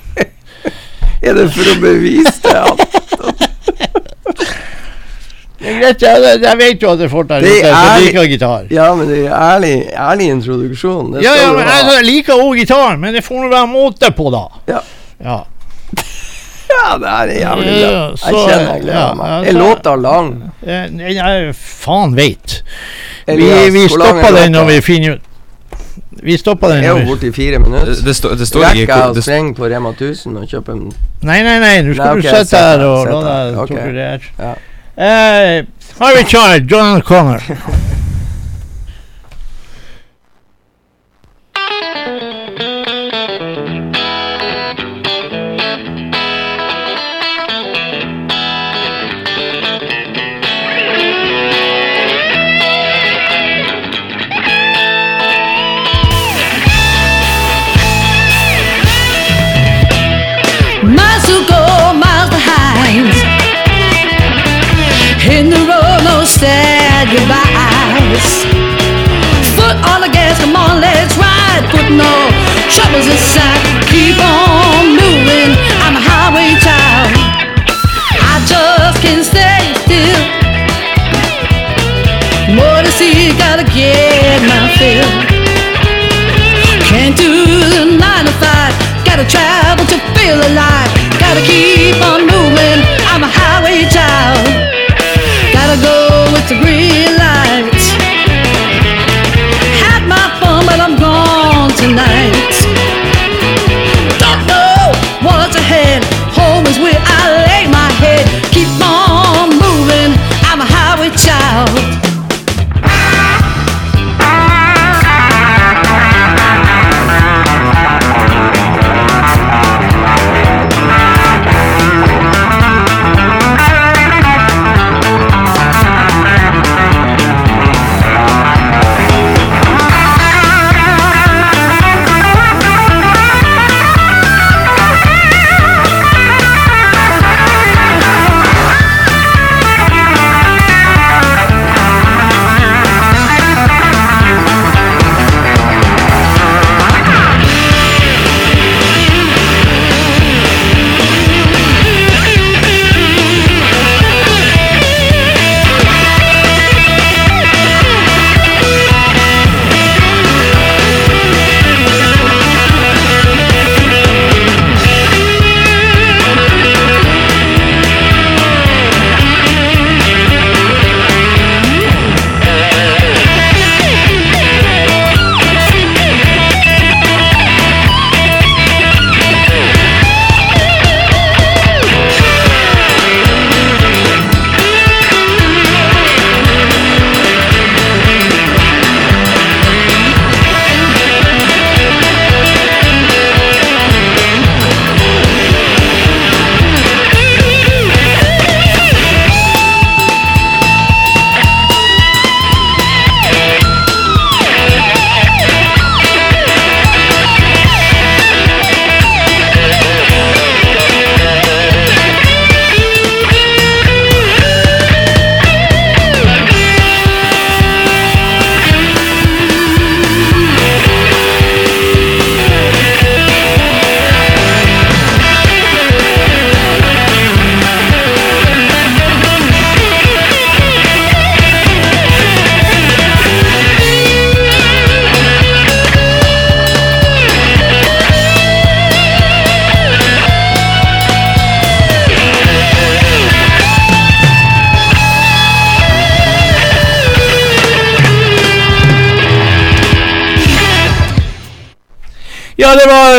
er 1.22 1.34
det 1.36 1.48
for 1.52 1.68
å 1.68 1.76
bevise 1.84 2.40
det? 2.46 2.60
Greit, 5.60 6.02
jeg, 6.08 6.56
vet 6.62 6.82
jo 6.86 6.94
at 6.94 7.02
det 7.02 7.10
folk 7.12 7.28
der 7.28 7.44
ute 7.44 7.68
er- 7.68 8.00
liker 8.06 8.30
gitar. 8.32 8.70
Ja, 8.72 8.88
men 8.96 9.12
det 9.12 9.26
er 9.26 9.36
ærlig, 9.36 9.74
ærlig 9.92 10.30
introduksjon. 10.38 11.18
Ja, 11.20 11.36
ja, 11.36 11.52
men 11.52 11.68
altså, 11.68 11.98
jeg 12.00 12.08
liker 12.08 12.40
òg 12.40 12.62
gitar, 12.62 12.96
men 13.02 13.18
det 13.18 13.26
får 13.28 13.44
nå 13.44 13.52
være 13.52 13.68
måte 13.74 14.14
på, 14.16 14.30
da. 14.32 14.46
Ja. 14.72 14.80
Ja. 15.20 15.42
Ja, 16.80 16.98
det 16.98 17.10
her 17.10 17.28
er 17.28 17.40
jævlig 17.40 17.66
bra. 17.66 17.80
Ja, 17.80 18.04
Jeg 18.10 18.18
så- 18.18 18.44
kjenner 18.48 18.74
jeg 18.74 18.82
gleder 18.82 19.16
meg. 19.20 19.48
Er 19.48 19.58
låta 19.60 19.96
lang? 19.96 20.30
Jeg, 20.66 21.16
jeg 21.16 21.56
faen 21.56 22.16
veit. 22.16 22.62
Vi, 23.28 23.36
vi 23.36 23.84
er 23.84 23.90
stopper 23.90 24.32
den 24.36 24.52
når 24.56 24.66
vi 24.72 24.80
finner 24.82 25.18
ut 25.18 25.26
Vi 26.24 26.36
stopper 26.38 26.68
den 26.74 26.84
er 26.84 26.98
jo 27.06 27.16
i 27.28 27.32
fire 27.32 27.60
minutter. 27.60 27.86
Det, 27.94 28.06
det, 28.06 28.16
står- 28.16 28.36
det 28.40 28.48
står 28.48 28.64
Rekker 28.66 28.82
ikke 28.82 28.96
jeg 28.96 29.04
hvor- 29.06 29.18
å 29.18 29.22
springe 29.24 29.54
på 29.56 29.70
Rema 29.72 29.92
1000 29.94 30.38
og 30.38 30.48
kjøpe 30.48 30.72
en 30.76 30.92
Nei, 31.22 31.42
nei, 31.44 31.60
nei, 31.60 31.76
nå 31.82 31.94
skal 31.94 32.06
Nei, 32.06 32.18
okay, 32.18 32.32
du 32.32 32.46
sitte 32.46 32.58
her 32.58 32.84
og 32.88 33.08
la 33.08 33.22
deg 33.52 33.56
torturere. 33.56 34.20
Ja. 34.40 34.56
Uh, 35.00 35.66
Harry 36.00 36.24
Child, 36.28 36.70
John 36.72 37.02
Connor. 37.02 37.44
Keep 72.90 74.18
on 74.18 74.98
moving. 74.98 75.52
I'm 75.86 75.94
a 75.94 76.02
highway 76.02 76.58
child. 76.58 77.10
I 78.18 78.42
just 78.50 78.98
can't 79.02 79.26
stay 79.26 79.62
still. 79.86 80.22
More 82.58 82.82
to 82.82 82.92
see, 82.94 83.30
gotta 83.38 83.66
get 83.78 84.42
my 84.46 84.74
fill. 84.78 85.10
Can't 86.90 87.18
do 87.18 87.94
nine 87.98 88.26
to 88.26 88.34
five. 88.42 88.74
Gotta 89.06 89.26
travel 89.26 89.86
to 89.86 89.98
feel 90.18 90.38
alive. 90.38 90.90
Gotta 91.22 91.42
keep 91.46 91.98
on 92.02 92.26
moving. 92.26 92.80
I'm 93.10 93.22
a 93.22 93.30
highway 93.30 93.86
child. 93.90 94.46
Gotta 95.54 95.78
go 95.82 96.30
with 96.34 96.46
the 96.50 96.58
green 96.62 97.19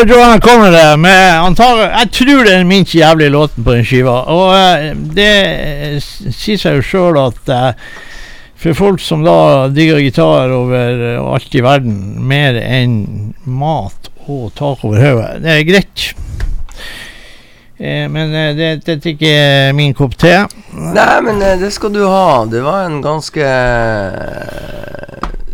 var 0.00 0.06
Joanna 0.08 0.40
Conner 0.40 0.96
med 0.96 1.40
antagelig 1.40 1.88
Jeg 1.90 2.10
tror 2.16 2.44
det 2.44 2.52
er 2.52 2.58
den 2.62 2.68
minst 2.68 2.94
jævlige 2.94 3.32
låten 3.34 3.64
på 3.64 3.74
den 3.74 3.84
skiva. 3.84 4.14
Og 4.32 4.46
uh, 4.54 5.02
det 5.16 5.26
eh, 5.26 5.98
sier 6.00 6.60
seg 6.60 6.78
jo 6.78 6.86
sjøl 6.86 7.18
at 7.20 7.52
uh, 7.52 7.98
for 8.60 8.76
folk 8.76 9.02
som 9.04 9.24
da 9.24 9.68
digger 9.72 10.00
gitar 10.00 10.52
over 10.52 11.02
alt 11.20 11.54
i 11.56 11.62
verden, 11.64 11.98
mer 12.28 12.56
enn 12.60 13.34
mat 13.44 14.10
og 14.28 14.50
tak 14.56 14.84
over 14.84 15.00
hodet, 15.00 15.40
det 15.44 15.54
er 15.54 15.68
greit. 15.68 16.04
Eh, 17.80 18.04
men 18.12 18.32
det, 18.32 18.68
det 18.84 18.98
er 18.98 19.08
ikke 19.14 19.32
min 19.76 19.96
kopp 19.96 20.16
te. 20.20 20.34
Nei, 20.76 21.14
men 21.24 21.40
det 21.40 21.72
skal 21.72 21.92
du 21.96 22.02
ha. 22.04 22.44
Det 22.52 22.60
var 22.64 22.84
en 22.84 23.00
ganske 23.04 23.48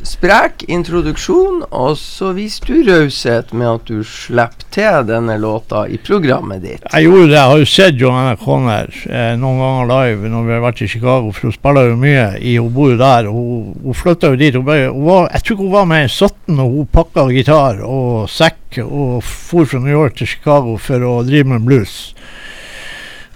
sprek 0.07 0.64
introduksjon, 0.71 1.64
og 1.75 1.97
så 1.99 2.31
viste 2.37 2.71
du 2.71 2.87
raushet 2.87 3.53
med 3.57 3.69
at 3.69 3.90
du 3.90 4.05
slapp 4.07 4.64
til 4.75 5.07
denne 5.09 5.37
låta 5.42 5.85
i 5.90 5.99
programmet 5.99 6.62
ditt. 6.64 6.87
Jeg 6.92 7.09
gjorde 7.09 7.27
det. 7.31 7.37
Jeg 7.37 7.51
har 7.53 7.62
jo 7.62 7.69
sett 7.71 8.01
Johanna 8.01 8.37
Conner 8.40 8.92
eh, 9.11 9.35
noen 9.40 9.61
ganger 9.62 9.90
live 9.92 10.33
når 10.33 10.47
vi 10.47 10.55
har 10.57 10.64
vært 10.64 10.83
i 10.87 10.90
Chicago, 10.90 11.33
for 11.35 11.49
hun 11.49 11.57
spiller 11.57 11.90
jo 11.90 11.99
mye. 12.01 12.27
I, 12.38 12.57
hun 12.61 12.73
bor 12.77 12.92
jo 12.92 13.01
der. 13.03 13.31
Hun, 13.33 13.75
hun 13.85 13.99
flytta 13.99 14.33
jo 14.33 14.40
dit. 14.40 14.57
Hun 14.57 14.66
ble, 14.69 14.81
hun 14.88 15.07
var, 15.09 15.31
jeg 15.35 15.49
tror 15.49 15.62
hun 15.64 15.73
var 15.75 15.90
med 15.92 16.07
i 16.07 16.12
17 16.12 16.57
og 16.57 16.77
hun 16.79 16.90
pakka 16.97 17.29
gitar 17.35 17.83
og 17.87 18.31
sekk 18.31 18.83
og 18.87 19.23
for 19.25 19.66
fra 19.69 19.81
New 19.83 19.95
York 19.95 20.19
til 20.19 20.31
Chicago 20.31 20.77
for 20.81 21.03
å 21.07 21.16
drive 21.27 21.51
med 21.55 21.66
blues. 21.66 21.97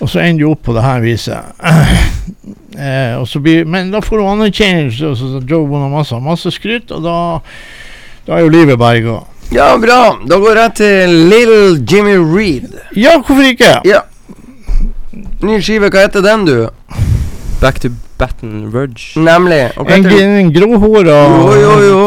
Og 0.01 0.09
så 0.09 0.23
ender 0.25 0.45
du 0.47 0.51
opp 0.55 0.63
på 0.65 0.73
det 0.77 0.83
her 0.85 1.01
viset. 1.05 1.51
eh, 2.81 3.15
og 3.21 3.27
så 3.29 3.41
blir, 3.45 3.67
men 3.69 3.91
da 3.93 4.01
får 4.01 4.17
du 4.23 4.27
anerkjennelse, 4.31 5.11
og 5.13 5.17
så 5.21 5.43
Joe 5.45 5.67
Bonamassa 5.69 6.19
masse 6.25 6.53
skryt, 6.57 6.91
og 6.97 7.05
da, 7.05 7.17
da 8.27 8.39
er 8.39 8.47
jo 8.47 8.53
livet 8.55 8.79
berga. 8.81 9.19
Ja, 9.53 9.73
bra. 9.83 10.15
Da 10.31 10.39
går 10.41 10.61
jeg 10.63 10.75
til 10.79 11.17
Little 11.29 11.81
Jimmy 11.83 12.17
Reed. 12.23 12.71
Ja, 12.97 13.17
hvorfor 13.19 13.43
ikke? 13.51 13.75
Ja. 13.85 14.05
Ny 15.43 15.59
skive, 15.65 15.91
hva 15.91 16.05
heter 16.07 16.23
den, 16.25 16.47
du? 16.47 16.69
Back 17.61 17.81
to 17.83 17.91
Baton 18.21 18.71
Rouge. 18.73 19.19
Nemlig. 19.21 19.71
Og 19.77 19.91
En, 19.93 20.07
en 20.07 20.53
gråhåra, 20.55 21.19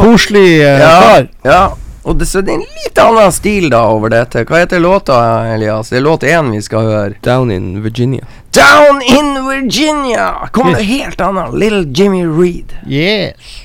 koselig 0.05 0.47
eh, 0.61 0.79
Ja. 0.81 0.93
kar. 1.01 1.27
Ja. 1.45 1.63
Og 2.03 2.15
det, 2.19 2.25
så 2.25 2.41
det 2.41 2.51
er 2.51 2.55
en 2.59 2.79
litt 2.83 2.99
annen 2.99 3.31
stil 3.31 3.69
da 3.71 3.85
over 3.87 4.11
dette. 4.11 4.43
Hva 4.47 4.59
heter 4.59 4.81
låta, 4.83 5.15
Elias? 5.53 5.89
Det 5.89 6.01
er 6.01 6.03
låt 6.03 6.23
én 6.27 6.51
vi 6.51 6.59
skal 6.61 6.89
høre. 6.89 7.13
Down 7.23 7.51
in 7.51 7.77
Virginia. 7.83 8.27
Down 8.51 9.01
in 9.01 9.47
Virginia! 9.47 10.49
Kom 10.51 10.73
det 10.73 10.83
helt 10.83 11.21
annet. 11.21 11.53
Little 11.53 11.85
Jimmy 11.95 12.25
Reed. 12.25 12.75
Yes. 12.85 13.63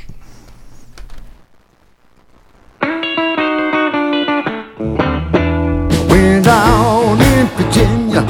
We're 6.09 6.43
down 6.43 7.21
in 7.21 7.49
Virginia, 7.59 8.23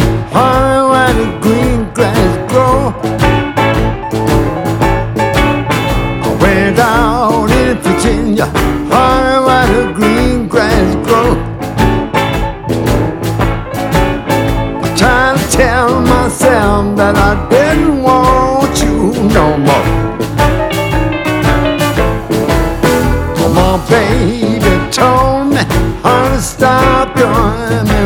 stop 26.41 27.17
going 27.17 27.98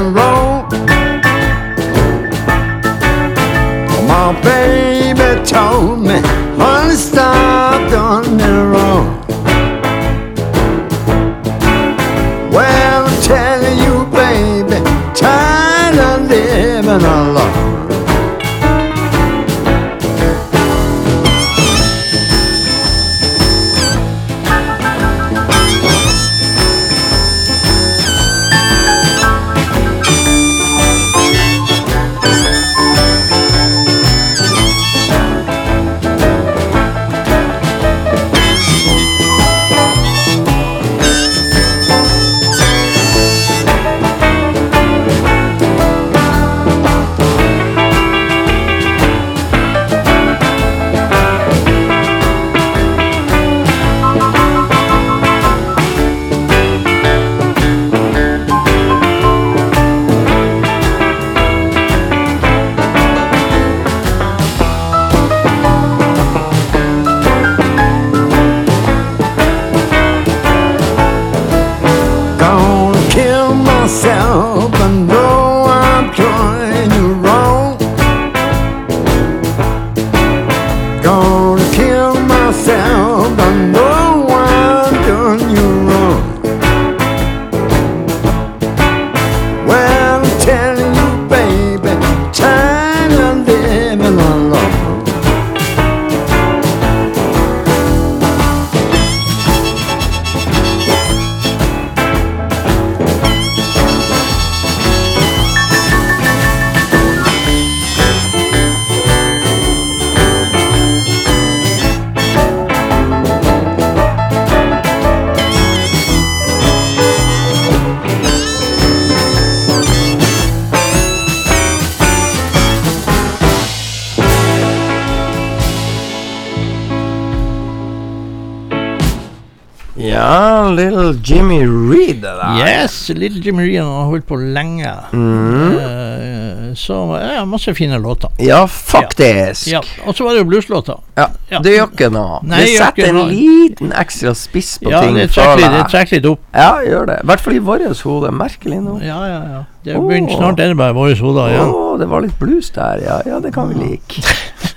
Little 130.77 131.13
Jimmy 131.25 131.61
Reed, 131.67 132.23
det 132.23 132.33
der. 132.39 132.61
Yes, 132.67 133.09
Little 133.15 133.43
Jimmy 133.45 133.67
Reed 133.69 133.83
har 133.83 134.09
holdt 134.11 134.27
på 134.27 134.37
lenge. 134.37 134.93
Mm. 135.13 135.77
Uh, 135.77 136.75
så 136.75 136.99
ja, 137.21 137.45
masse 137.45 137.75
fine 137.75 137.99
låter. 137.99 138.31
Ja, 138.39 138.67
faktisk. 138.67 139.67
Ja, 139.73 139.81
Og 140.07 140.15
så 140.15 140.25
var 140.25 140.37
det 140.37 140.43
jo 140.43 140.49
blueslåter. 140.51 141.01
Ja, 141.17 141.27
Ja. 141.51 141.59
Det 141.61 141.75
gjør 141.77 141.91
ikke 141.93 142.09
noe. 142.13 142.39
Nei, 142.49 142.63
det 142.65 142.79
setter 142.81 143.11
en 143.11 143.29
liten 143.29 143.93
ekstra 143.93 144.33
spiss 144.35 144.79
på 144.81 144.91
Ja, 144.91 145.03
ting 145.05 145.19
det 145.19 145.29
trekker 145.35 145.69
det 145.77 145.83
trekker 145.93 146.17
litt 146.17 146.31
opp. 146.33 146.41
Ja, 146.57 146.71
gjør 146.87 147.07
det. 147.13 147.19
I 147.23 147.29
hvert 147.29 147.45
fall 147.45 147.59
i 147.59 147.63
vårt 147.63 148.03
hode. 148.07 148.33
Merkelig 148.33 148.81
nå. 148.81 148.99
Ja, 149.05 149.21
ja, 149.29 149.41
ja. 149.53 149.63
Det 149.85 149.97
begynner 149.99 150.31
Åh. 150.31 150.39
snart 150.39 150.61
er 150.63 150.73
det 150.73 150.79
bare 150.79 150.95
våre 150.95 151.17
hoder 151.19 151.53
Ja. 151.53 151.65
Oh, 151.67 151.99
det 151.99 152.09
var 152.09 152.23
litt 152.25 152.39
blues 152.39 152.71
der. 152.71 153.03
Ja, 153.05 153.21
ja, 153.27 153.41
det 153.41 153.53
kan 153.53 153.69
vi 153.69 153.75
like. 153.83 154.23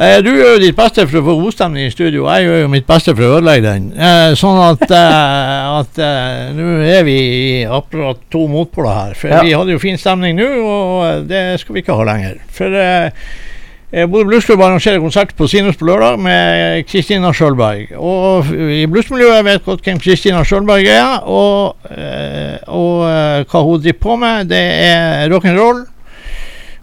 Eh, 0.00 0.16
du 0.24 0.30
gjør 0.32 0.54
jo 0.54 0.60
ditt 0.62 0.76
beste 0.78 1.04
for 1.10 1.20
å 1.20 1.24
få 1.26 1.34
godstemning 1.42 1.84
i 1.86 1.92
studio, 1.92 2.24
jeg 2.32 2.46
gjør 2.46 2.62
jo 2.62 2.68
mitt 2.72 2.86
beste 2.88 3.12
for 3.12 3.26
å 3.26 3.36
ødelegge 3.38 3.66
den. 3.66 3.90
Eh, 3.92 4.32
sånn 4.40 4.56
at, 4.64 4.84
eh, 4.96 5.68
at 5.80 6.00
eh, 6.00 6.48
nå 6.56 6.70
er 6.88 7.04
vi 7.04 7.16
i 7.20 7.44
akkurat 7.68 8.22
to 8.32 8.46
motpoler 8.48 8.94
her. 8.96 9.14
For 9.20 9.28
Ja. 9.28 9.42
vi 9.44 9.52
hadde 9.52 9.74
jo 9.76 9.82
fin 9.82 9.98
stemning 10.00 10.36
nå, 10.40 10.48
og 10.64 11.28
det 11.28 11.60
skal 11.60 11.74
vi 11.76 11.82
ikke 11.84 11.96
ha 12.00 12.06
lenger. 12.08 12.40
For 12.56 12.72
Bodø 13.90 14.24
Bluesklubb 14.28 14.60
arrangerer 14.62 15.00
konsert 15.02 15.32
på 15.36 15.48
Sinus 15.50 15.76
på 15.76 15.84
lørdag 15.88 16.20
med 16.22 16.86
Kristina 16.86 17.32
Sjølberg. 17.34 17.90
Og 17.98 18.46
i 18.54 18.84
bluesmiljøet 18.86 19.44
vet 19.44 19.64
godt 19.66 19.82
hvem 19.82 19.98
Kristina 19.98 20.44
Sjølberg 20.46 20.86
er, 20.86 21.16
og, 21.26 21.74
og 22.70 23.46
hva 23.50 23.62
hun 23.66 23.82
driver 23.82 23.98
på 24.04 24.16
med. 24.22 24.46
Det 24.54 24.62
er 24.62 25.26
rock'n'roll 25.34 25.82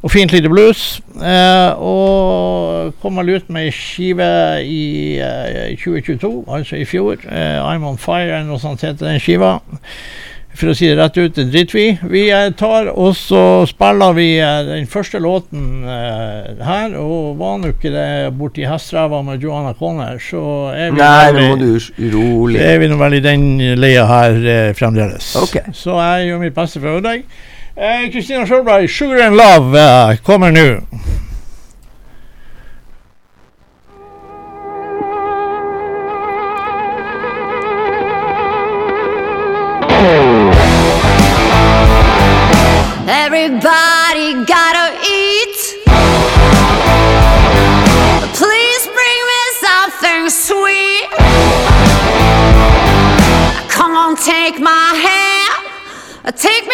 og 0.03 0.11
fint 0.13 0.31
lite 0.31 0.49
blues. 0.49 1.01
Eh, 1.17 1.71
og 1.81 2.93
kom 3.01 3.17
vel 3.21 3.37
ut 3.37 3.49
med 3.49 3.67
ei 3.67 3.73
skive 3.73 4.29
i 4.63 4.83
eh, 5.23 5.75
2022, 5.79 6.31
altså 6.47 6.77
i 6.77 6.85
fjor. 6.85 7.17
Eh, 7.25 7.57
I'm 7.63 7.85
On 7.87 7.97
Fire, 7.97 8.37
eller 8.37 8.49
noe 8.51 8.61
sånt 8.61 8.85
heter 8.85 9.09
den 9.09 9.21
skiva. 9.23 9.57
For 10.57 10.71
å 10.71 10.73
si 10.73 10.87
det 10.89 10.95
rett 10.97 11.17
ut, 11.19 11.35
det 11.35 11.51
driter 11.51 11.77
vi. 11.77 11.85
Vi 12.09 12.21
eh, 12.33 12.47
tar 12.57 12.87
og 12.89 13.11
så 13.17 13.41
spiller 13.69 14.15
vi 14.17 14.25
eh, 14.41 14.61
den 14.65 14.87
første 14.89 15.19
låten 15.21 15.83
eh, 15.85 16.63
her. 16.65 16.95
Og 16.97 17.35
var 17.37 17.59
nå 17.61 17.75
ikke 17.75 17.91
det 17.93 18.07
borti 18.37 18.65
Hestræva 18.65 19.19
med 19.25 19.43
Joanna 19.43 19.75
Conner, 19.77 20.17
så 20.23 20.41
er 20.73 20.95
vi 20.95 21.01
Nei, 21.01 21.27
nå 21.35 21.43
må 21.51 21.59
du 21.61 22.09
rolig. 22.15 22.61
er 22.63 22.81
vi 22.81 22.89
nå 22.89 22.97
vel 22.97 23.19
i 23.19 23.21
den 23.25 23.45
leia 23.77 24.07
her 24.09 24.73
fremdeles. 24.77 25.35
Okay. 25.43 25.75
Så 25.77 25.99
jeg 26.01 26.31
gjør 26.31 26.41
mitt 26.47 26.57
beste 26.57 26.81
for 26.81 26.95
å 26.95 26.97
ødelegge. 27.03 27.29
Eh, 27.79 28.09
Kristina 28.09 28.43
Sjølberg, 28.43 28.89
'Sugar 28.89 29.21
and 29.21 29.35
Love' 29.37 29.75
eh, 29.75 30.17
kommer 30.25 30.51
nå. 30.51 30.81
Everybody 43.07 44.33
gotta 44.45 44.87
eat. 45.05 45.57
Please 48.33 48.83
bring 48.97 49.19
me 49.31 49.43
something 49.61 50.29
sweet. 50.31 51.05
Come 53.69 53.95
on, 53.95 54.15
take 54.15 54.59
my 54.59 54.93
hand. 55.05 55.27
Take 56.35 56.66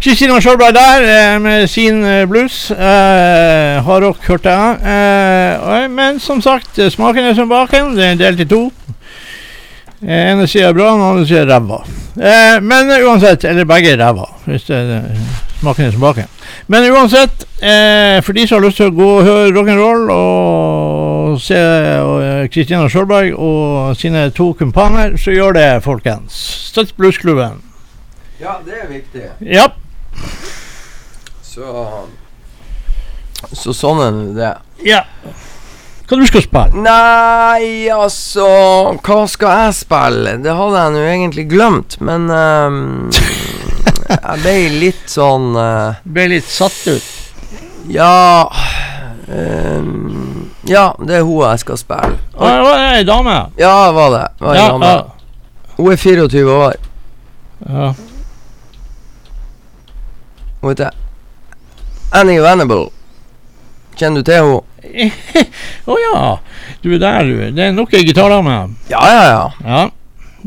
Kristina 0.00 0.38
Sjølberg 0.40 0.72
der 0.72 1.38
med 1.44 1.66
sin 1.68 2.04
eh, 2.08 2.22
blues. 2.28 2.70
Eh, 2.70 3.82
har 3.84 4.00
dere 4.00 4.14
hørt 4.24 4.46
det? 4.46 4.54
Eh, 4.92 5.88
men 5.92 6.20
som 6.20 6.40
sagt, 6.40 6.78
eh, 6.78 6.88
smaken 6.88 7.26
er 7.28 7.34
som 7.36 7.50
baken. 7.50 7.92
Det 7.98 8.06
er 8.06 8.14
delt 8.16 8.40
i 8.40 8.46
to. 8.48 8.62
Eh, 10.00 10.30
ene 10.30 10.46
sida 10.48 10.70
er 10.70 10.78
bra, 10.78 10.94
den 10.94 11.04
andre 11.04 11.26
sida 11.28 11.42
er 11.42 11.50
ræva. 11.52 11.82
Eh, 12.16 12.60
men 12.64 12.88
uansett, 13.04 13.44
eller 13.44 13.68
begge 13.68 13.90
er 13.92 14.00
ræva, 14.00 14.24
hvis 14.46 14.64
det 14.70 14.78
er 14.78 15.04
smaken 15.60 15.84
er 15.84 15.92
som 15.92 16.06
baken. 16.06 16.32
Men 16.72 16.88
uansett, 16.94 17.44
eh, 17.60 18.22
for 18.24 18.32
de 18.32 18.46
som 18.48 18.56
har 18.56 18.64
lyst 18.70 18.80
til 18.80 18.88
å 18.88 18.96
gå 18.96 19.10
og 19.18 19.28
høre 19.28 19.52
rock'n'roll 19.52 20.14
og 20.14 21.36
se 21.44 21.60
Kristina 22.48 22.88
Sjølberg 22.88 23.36
og 23.36 23.92
sine 24.00 24.30
to 24.32 24.54
kumpaner, 24.56 25.20
så 25.20 25.36
gjør 25.36 25.60
det, 25.60 25.68
folkens. 25.84 26.40
Støtt 26.72 26.96
bluesklubben. 26.96 27.60
Ja, 28.40 28.56
det 28.64 28.80
er 28.80 28.88
viktig. 28.88 29.28
Ja. 29.44 29.68
Så 31.42 32.06
Så 33.56 33.72
sånn 33.74 34.00
er 34.04 34.10
nå 34.14 34.24
det. 34.36 34.50
Ja. 34.86 35.04
Hva 36.10 36.18
du 36.18 36.24
skal 36.26 36.42
spille? 36.42 36.82
Nei, 36.82 37.86
altså 37.94 38.46
Hva 38.98 39.20
skal 39.30 39.60
jeg 39.64 39.76
spille? 39.78 40.32
Det 40.42 40.54
hadde 40.58 40.80
jeg 40.82 40.94
nå 40.96 41.04
egentlig 41.06 41.44
glemt, 41.52 41.96
men 42.02 42.26
um, 42.30 42.80
Jeg 44.10 44.42
ble 44.42 44.54
litt 44.82 45.06
sånn 45.10 45.52
uh, 45.54 46.00
Ble 46.02 46.26
litt 46.32 46.48
satt 46.50 46.80
ut. 46.90 47.06
Ja 47.90 48.48
um, 49.30 50.50
Ja, 50.66 50.88
det 50.98 51.20
er 51.20 51.24
hun 51.26 51.40
jeg 51.46 51.62
skal 51.62 51.78
spille. 51.80 52.18
Å, 52.34 52.42
det 52.50 52.60
var 52.66 52.84
ei 52.90 53.06
dame. 53.06 53.38
Ja, 53.58 53.72
det 53.86 53.94
var 53.96 54.12
det. 54.16 54.26
det 54.40 54.46
var 54.48 54.58
Ja, 54.58 54.68
dame. 54.74 54.92
Hun 55.78 55.92
er 55.94 56.02
24 56.04 56.56
år. 56.58 56.78
ja. 57.70 57.92
Hun 60.60 60.70
heter 60.74 60.90
Annie 62.12 62.40
Venable. 62.42 62.90
Kjenner 63.96 64.20
du 64.22 64.26
til 64.30 64.34
henne? 64.34 64.60
Å 65.90 65.96
ja. 66.00 66.20
Du 66.82 66.92
er 66.94 66.98
der, 67.02 67.24
du. 67.28 67.40
Det 67.56 67.64
er 67.68 67.72
nok 67.76 67.92
ei 67.94 68.04
gitardame. 68.08 68.54
Ja, 68.90 69.00
ja, 69.12 69.24
ja. 69.28 69.48
Ja. 69.64 69.82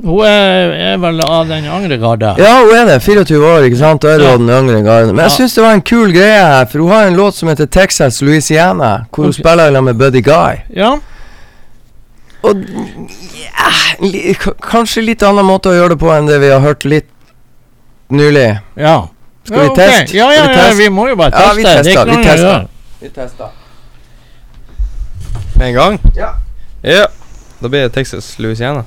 Hun 0.04 0.23
er, 0.26 0.71
er 0.73 0.97
vel 0.97 1.21
av 1.21 1.45
den 1.47 1.67
yngre 1.69 1.99
garde. 2.02 2.32
Ja, 2.41 2.56
hun 2.65 2.73
er 2.73 2.88
det. 2.89 2.95
24 3.06 3.45
år, 3.45 3.67
ikke 3.67 3.78
sant? 3.78 4.02
Da 4.02 4.15
er 4.15 4.23
Ja. 4.26 4.32
den 4.41 4.49
yngre 4.49 4.80
garden. 4.86 5.13
Men 5.15 5.28
jeg 5.28 5.36
syns 5.38 5.54
det 5.56 5.63
var 5.63 5.78
en 5.78 5.84
kul 5.86 6.12
greie 6.15 6.39
her, 6.41 6.65
for 6.71 6.82
hun 6.82 6.89
har 6.91 7.08
en 7.12 7.17
låt 7.19 7.38
som 7.38 7.52
heter 7.52 7.69
Texas 7.69 8.17
Louisiana, 8.26 9.06
hvor 9.13 9.28
hun 9.30 9.34
spiller 9.38 9.69
sammen 9.69 9.91
med 9.91 9.99
Buddy 10.02 10.21
Guy. 10.26 10.63
Ja. 10.76 10.95
Og 12.43 12.65
ja, 12.67 14.36
kanskje 14.65 15.06
litt 15.06 15.23
annen 15.23 15.45
måte 15.47 15.69
å 15.71 15.78
gjøre 15.78 15.93
det 15.93 16.02
på 16.02 16.10
enn 16.12 16.26
det 16.28 16.41
vi 16.41 16.49
har 16.52 16.60
hørt 16.65 16.84
litt 16.89 17.08
nylig. 18.12 18.49
ja. 18.82 18.97
Skal 19.44 19.58
ja, 19.58 19.64
vi 19.64 19.70
ok. 19.70 19.76
teste? 19.76 20.18
Ja, 20.18 20.34
ja, 20.34 20.48
vi 20.48 20.54
ja, 20.54 20.74
vi 20.78 20.90
må 20.90 21.08
jo 21.10 21.16
bare 21.16 21.32
Ja, 21.34 21.40
teste. 21.40 21.56
vi 21.58 21.64
Det 21.64 21.72
er 21.72 21.84
tester, 21.84 22.06
ikke 22.06 22.18
vi 22.18 22.24
tester. 22.24 22.68
Vi 23.02 23.10
tester. 23.10 23.48
Med 25.56 25.68
en 25.68 25.74
gang? 25.74 26.00
Ja. 26.16 26.30
Ja. 26.84 27.06
Da 27.62 27.68
blir 27.68 27.82
det 27.82 27.94
Texas 27.94 28.40
Louisiana. 28.40 28.84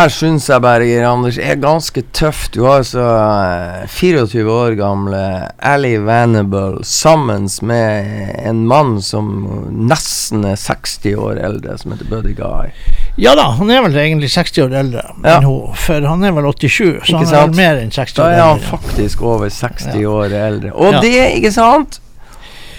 Her 0.00 0.10
syns 0.12 0.46
jeg 0.48 0.62
bare, 0.64 0.86
Geir 0.88 1.04
Anders, 1.08 1.36
er 1.40 1.58
ganske 1.60 2.02
tøft. 2.16 2.54
Du 2.56 2.64
har 2.64 2.80
altså 2.80 3.02
eh, 3.04 3.86
24 3.92 4.44
år 4.52 4.76
gamle 4.78 5.20
Ally 5.60 5.94
Vanable 6.06 6.80
sammen 6.86 7.48
med 7.68 8.32
en 8.46 8.62
mann 8.70 8.96
som 9.04 9.28
nesten 9.90 10.44
er 10.48 10.56
60 10.60 11.14
år 11.20 11.40
eldre, 11.44 11.76
som 11.80 11.92
heter 11.94 12.08
Buddy 12.10 12.34
Guy. 12.38 12.70
Ja 13.20 13.34
da, 13.36 13.48
han 13.58 13.70
er 13.74 13.82
vel 13.84 13.96
egentlig 14.00 14.30
60 14.32 14.62
år 14.66 14.76
eldre 14.82 15.02
Ja. 15.24 15.36
enn 15.36 15.48
hun, 15.48 15.74
for 15.76 16.06
han 16.08 16.24
er 16.24 16.32
vel 16.36 16.48
87, 16.52 17.00
så 17.10 17.20
han 17.20 17.34
er 17.52 17.56
mer 17.56 17.80
enn 17.82 17.90
60 17.92 18.18
år 18.18 18.30
eldre. 18.30 18.36
Da 18.36 18.44
er 18.44 18.46
han 18.54 18.62
faktisk 18.70 19.22
over 19.22 19.48
60 19.52 19.90
Ja. 20.00 20.08
år 20.08 20.36
eldre. 20.46 20.72
Og 20.74 20.92
Ja. 20.94 21.00
det, 21.04 21.16
ikke 21.40 21.52
sant? 21.52 22.00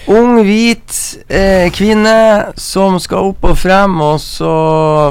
Ung, 0.10 0.40
hvit 0.42 0.96
eh, 1.30 1.70
kvinne 1.76 2.54
som 2.58 2.98
skal 3.00 3.30
opp 3.32 3.46
og 3.46 3.60
frem, 3.62 4.00
og 4.02 4.18
så 4.24 4.54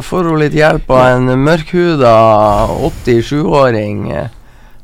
får 0.02 0.30
hun 0.32 0.40
litt 0.42 0.56
hjelp 0.58 0.90
av 0.90 1.14
en 1.14 1.30
mørkhuda 1.44 2.14
87-åring. 3.06 4.02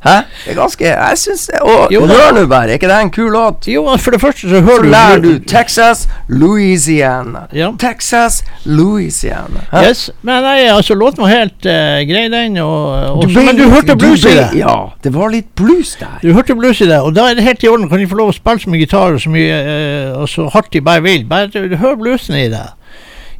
Hæ? 0.06 0.16
Det 0.44 0.52
er 0.52 0.58
ganske 0.60 0.84
Jeg 0.86 1.18
syns 1.18 1.46
det. 1.50 1.60
Og 1.62 1.92
Jo 1.92 2.00
nå 2.06 2.46
bare, 2.46 2.68
er 2.70 2.78
ikke 2.78 2.88
det 2.88 3.00
en 3.02 3.10
kul 3.10 3.30
låt? 3.34 3.66
Jo, 3.68 3.84
for 3.98 4.10
det 4.16 4.20
første 4.20 4.40
så 4.48 4.48
Så 4.56 4.60
hører 4.62 4.82
du 4.82 4.88
lærer 4.92 5.22
du 5.22 5.38
Texas, 5.48 6.06
Louisiana. 6.28 7.46
Ja. 7.52 7.70
Texas, 7.78 8.44
Louisiana. 8.64 9.60
Hæ? 9.72 9.82
Yes, 9.88 10.10
men 10.22 10.42
nei, 10.42 10.66
altså 10.70 10.94
låten 10.94 11.22
var 11.24 11.32
helt 11.32 11.66
uh, 11.66 12.00
grei 12.08 12.26
den, 12.32 12.56
og, 12.62 13.16
og 13.16 13.22
Du 13.24 13.28
så- 13.28 13.34
ble 13.40 13.44
men 13.46 13.56
du 13.60 13.68
hørte 13.70 13.96
blues 13.96 14.24
ble- 14.24 14.30
i 14.32 14.36
det. 14.40 14.48
Ja, 14.60 14.76
det 15.04 15.14
var 15.14 15.28
litt 15.34 15.50
blues 15.58 15.96
der. 16.00 16.18
Du 16.22 16.32
hørte 16.32 16.54
blues 16.54 16.80
i 16.80 16.86
det, 16.88 17.00
og 17.00 17.14
da 17.16 17.28
er 17.30 17.34
det 17.34 17.44
helt 17.44 17.62
i 17.64 17.68
orden. 17.68 17.88
Kan 17.88 17.98
de 17.98 18.06
få 18.08 18.16
lov 18.22 18.28
å 18.32 18.36
spille 18.36 18.60
så 18.62 18.70
mye 18.70 18.80
gitar 18.84 19.12
og 19.16 19.20
så 19.20 19.30
mye 19.30 19.60
uh, 19.66 20.20
og 20.22 20.28
så 20.28 20.48
hardt 20.54 20.72
de 20.72 20.80
bare 20.80 21.02
vil. 21.02 21.24
Bare 21.28 21.46
du, 21.52 21.60
du 21.68 21.76
hør 21.76 21.96
bluesen 22.00 22.34
i 22.38 22.48
det. 22.52 22.64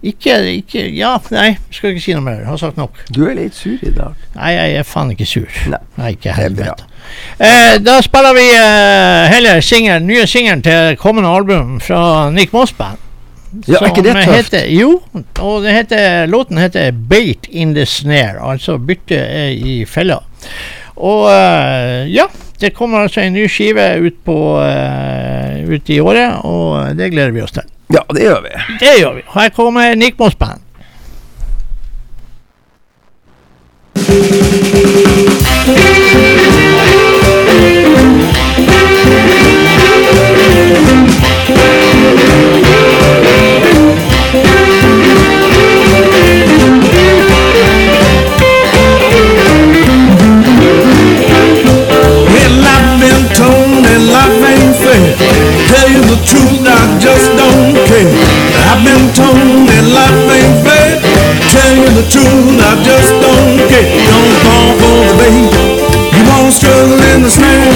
Ikke, 0.03 0.37
ikke 0.59 0.83
Ja, 0.93 1.17
nei, 1.33 1.57
skal 1.73 1.95
ikke 1.95 2.05
si 2.05 2.15
noe 2.15 2.25
mer. 2.27 2.45
Har 2.49 2.59
sagt 2.61 2.77
nok. 2.77 2.99
Du 3.09 3.25
er 3.29 3.37
litt 3.39 3.57
sur 3.57 3.81
i 3.81 3.93
dag. 3.95 4.19
Nei, 4.37 4.53
jeg 4.57 4.77
er 4.83 4.87
faen 4.87 5.15
ikke 5.15 5.29
sur. 5.29 5.49
Nei, 5.73 5.81
Nei, 5.97 6.13
ikke 6.17 6.37
helvete. 6.37 6.87
Eh, 7.39 7.77
da 7.81 7.97
spiller 8.05 8.37
vi 8.37 8.47
eh, 8.51 9.25
heller 9.33 9.61
singelen, 9.65 10.07
nye 10.11 10.27
singelen 10.29 10.63
til 10.67 10.97
kommende 11.01 11.33
album 11.33 11.77
fra 11.81 12.31
Nick 12.35 12.55
Moss 12.57 12.75
Band. 12.77 13.03
Ja, 13.65 13.79
er 13.81 13.89
ikke 13.89 14.05
det 14.05 14.17
tøft? 14.19 14.35
Heter, 14.53 14.67
jo, 14.75 14.99
og 15.41 15.63
det 15.65 15.73
heter, 15.73 16.27
låten 16.29 16.59
heter 16.61 16.91
'Bait 16.93 17.47
in 17.51 17.75
the 17.75 17.87
Snare', 17.87 18.43
altså 18.43 18.77
bytte 18.79 19.17
er 19.17 19.55
i 19.55 19.85
fella. 19.89 20.19
Og 20.97 21.31
eh, 21.31 22.11
ja, 22.13 22.27
det 22.61 22.75
kommer 22.75 23.05
altså 23.05 23.21
en 23.21 23.37
ny 23.37 23.47
skive 23.49 23.87
ut, 24.01 24.19
på, 24.25 24.37
eh, 24.65 25.65
ut 25.69 25.91
i 25.91 26.01
året, 26.01 26.45
og 26.45 26.97
det 26.99 27.11
gleder 27.13 27.33
vi 27.37 27.45
oss 27.45 27.57
til. 27.57 27.65
Ja, 27.89 28.03
det 28.09 28.23
gjør 28.23 28.41
vi. 28.41 28.49
Det 28.81 28.99
gjør 28.99 29.13
vi. 29.15 29.23
Her 29.35 29.49
kommer 29.49 29.95
Nick 29.95 30.19
Moss 30.19 30.35
Band. 30.35 30.61
Well, 52.33 52.65
I've 52.67 53.01
been 53.01 53.23
told 53.35 53.85
that 53.85 54.01
life 54.11 54.43
ain't 54.51 54.77
fair. 54.83 55.17
Tell 55.71 55.89
you 55.89 56.03
the 56.03 56.19
truth, 56.27 56.67
I 56.67 56.99
just 56.99 57.36
bait. 65.19 65.49
You 66.15 66.23
won't 66.31 66.53
struggle 66.53 67.01
in 67.13 67.23
the 67.23 67.31
snare. 67.31 67.73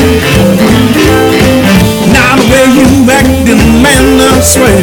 Now 2.12 2.36
the 2.36 2.46
way 2.52 2.66
you 2.76 2.86
acting, 3.10 3.82
man, 3.82 4.20
I 4.20 4.40
swear. 4.40 4.76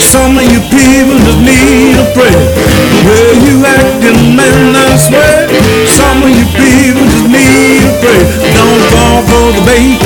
Some 0.00 0.38
of 0.38 0.44
you 0.44 0.60
people 0.70 1.18
just 1.26 1.40
need 1.40 1.96
a 1.98 2.06
prayer. 2.14 2.44
The 2.92 3.00
way 3.06 3.26
you 3.46 3.54
acting, 3.64 4.36
man, 4.36 4.76
I 4.76 4.96
swear. 4.96 5.48
Some 5.86 6.22
of 6.22 6.30
you 6.30 6.46
people 6.58 7.04
just 7.06 7.28
need 7.30 7.82
a 7.86 7.92
prayer. 8.02 8.26
Don't 8.54 8.82
fall 8.92 9.22
for 9.26 9.46
the 9.54 9.62
bait. 9.66 9.98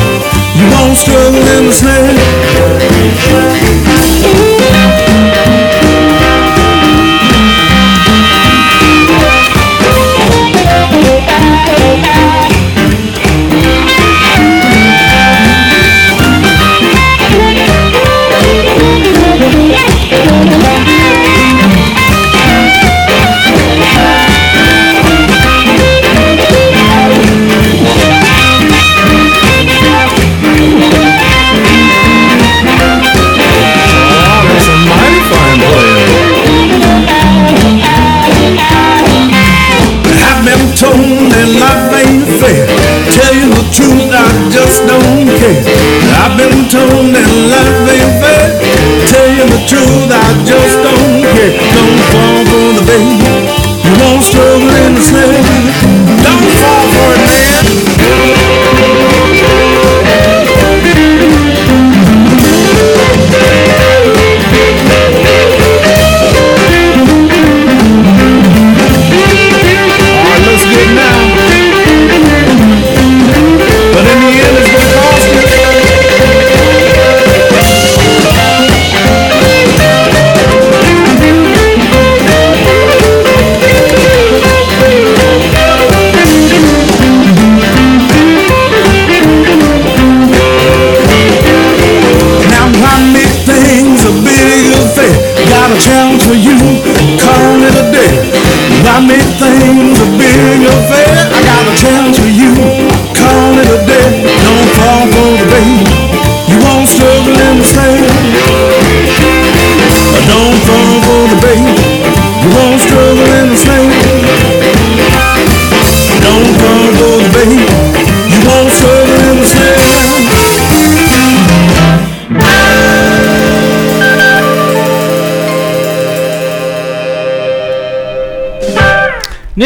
You 0.57 0.65
won't 0.71 0.97
struggle 0.97 1.45
in 1.59 1.67
the 1.67 1.73
snare. 1.73 3.64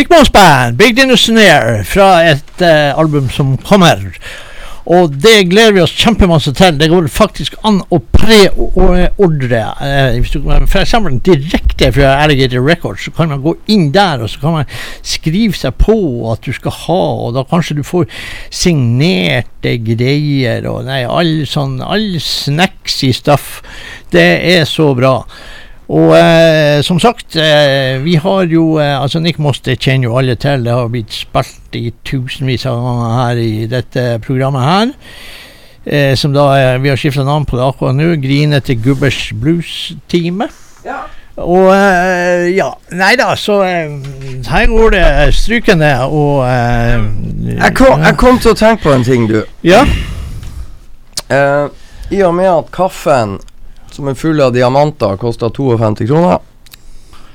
Nick 0.09 0.19
Moss 0.19 0.31
Band, 0.31 0.77
Big 0.77 0.97
Dinner 0.97 1.17
Snare, 1.17 1.85
fra 1.85 2.23
et 2.25 2.63
eh, 2.65 2.97
album 2.97 3.27
som 3.29 3.59
kommer. 3.61 4.01
Og 4.89 5.13
det 5.21 5.51
gleder 5.51 5.75
vi 5.77 5.83
oss 5.83 5.93
kjempemasse 5.93 6.55
til. 6.57 6.79
Det 6.81 6.89
går 6.89 7.11
faktisk 7.13 7.59
an 7.69 7.83
å 7.93 7.99
preordre. 8.01 9.61
Eh, 9.85 10.17
F.eks. 10.65 10.95
direkte 11.29 11.91
fra 11.93 12.15
Alligator 12.23 12.65
Records, 12.65 13.05
så 13.05 13.13
kan 13.19 13.35
man 13.35 13.45
gå 13.45 13.53
inn 13.69 13.91
der 13.93 14.25
og 14.25 14.33
så 14.33 14.41
kan 14.47 14.57
man 14.57 14.73
skrive 15.05 15.53
seg 15.61 15.77
på 15.77 15.99
at 16.33 16.49
du 16.49 16.57
skal 16.57 16.79
ha, 16.87 17.01
og 17.29 17.37
da 17.37 17.45
kanskje 17.53 17.77
du 17.83 17.85
får 17.85 18.09
signerte 18.49 19.77
greier 19.85 20.65
og 20.73 20.89
nei, 20.89 21.03
all 21.05 21.45
sånn 21.45 21.83
all 21.85 22.15
snacksy 22.17 23.13
stuff. 23.13 23.59
Det 24.09 24.31
er 24.57 24.65
så 24.65 24.95
bra. 24.97 25.19
Og 25.89 26.12
eh, 26.18 26.82
som 26.84 26.99
sagt, 27.01 27.36
eh, 27.41 27.97
vi 28.05 28.18
har 28.20 28.43
jo 28.53 28.76
eh, 28.76 28.93
Altså 29.01 29.22
Nick 29.24 29.39
Moste 29.41 29.72
kjenner 29.76 30.11
jo 30.11 30.18
alle 30.20 30.34
til. 30.36 30.66
Det 30.66 30.74
har 30.74 30.91
blitt 30.93 31.14
spilt 31.16 31.78
i 31.78 31.89
tusenvis 32.05 32.66
av 32.68 32.76
ganger 32.84 33.14
her 33.22 33.41
i 33.41 33.53
dette 33.70 34.05
programmet 34.24 34.66
her. 34.68 34.93
Eh, 35.89 36.12
som 36.20 36.34
da 36.36 36.51
er, 36.59 36.78
Vi 36.84 36.93
har 36.93 37.01
skifta 37.01 37.24
navn 37.24 37.49
på 37.49 37.57
det 37.57 37.64
akkurat 37.64 37.97
nå. 37.97 38.11
Grinete 38.20 38.76
gubbers 38.76 39.30
blues-time. 39.32 40.51
Ja. 40.84 41.07
Og 41.39 41.70
eh, 41.70 42.51
ja, 42.57 42.72
nei 42.99 43.12
da, 43.16 43.30
så 43.39 43.61
eh, 43.62 43.93
her 44.51 44.66
går 44.68 44.91
det 44.97 45.05
strykende 45.39 45.93
og 46.11 46.43
eh, 46.49 47.05
Jeg 47.55 47.76
kom, 47.78 48.03
jeg 48.03 48.16
kom 48.18 48.41
til 48.43 48.53
å 48.53 48.59
tenke 48.59 48.82
på 48.89 48.93
en 48.93 49.07
ting, 49.07 49.28
du. 49.30 49.39
Ja. 49.64 49.84
Eh, 51.30 51.68
I 52.11 52.24
og 52.26 52.34
med 52.34 52.51
at 52.51 52.72
kaffen, 52.74 53.39
som 53.99 54.07
er 54.07 54.14
full 54.14 54.38
av 54.44 54.53
diamanter, 54.55 55.16
koster 55.18 55.51
52 55.51 56.07
kroner 56.07 56.38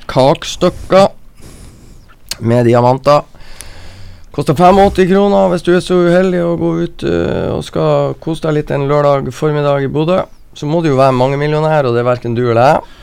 Kakestykker 0.07 1.09
med 2.39 2.65
diamanter 2.65 3.21
koster 4.33 4.55
85 4.55 5.09
kroner 5.11 5.51
hvis 5.51 5.65
du 5.65 5.73
er 5.75 5.83
så 5.83 5.99
uheldig 6.07 6.39
å 6.41 6.55
gå 6.57 6.71
ut 6.85 7.03
uh, 7.05 7.51
og 7.57 7.61
skal 7.67 8.15
kose 8.23 8.47
deg 8.47 8.57
litt 8.61 8.73
en 8.73 8.87
lørdag 8.89 9.29
formiddag 9.35 9.85
i 9.85 9.91
Bodø. 9.91 10.23
Så 10.57 10.65
må 10.69 10.81
du 10.81 10.89
jo 10.91 10.97
være 10.97 11.13
mangemillionær, 11.17 11.85
og 11.89 11.95
det 11.95 12.01
er 12.03 12.07
verken 12.07 12.35
du 12.37 12.43
eller 12.47 12.63
jeg. 12.63 12.97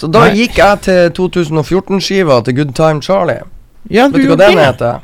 Så 0.00 0.08
da 0.12 0.26
Nei. 0.26 0.36
gikk 0.42 0.60
jeg 0.60 0.82
til 0.84 1.10
2014-skiva 1.16 2.38
til 2.44 2.56
Good 2.58 2.76
Time 2.76 3.00
Charlie. 3.04 3.44
ja 3.92 4.08
Vet 4.12 4.24
du 4.24 4.30
hva 4.32 4.38
den 4.40 4.60
heter? 4.60 5.00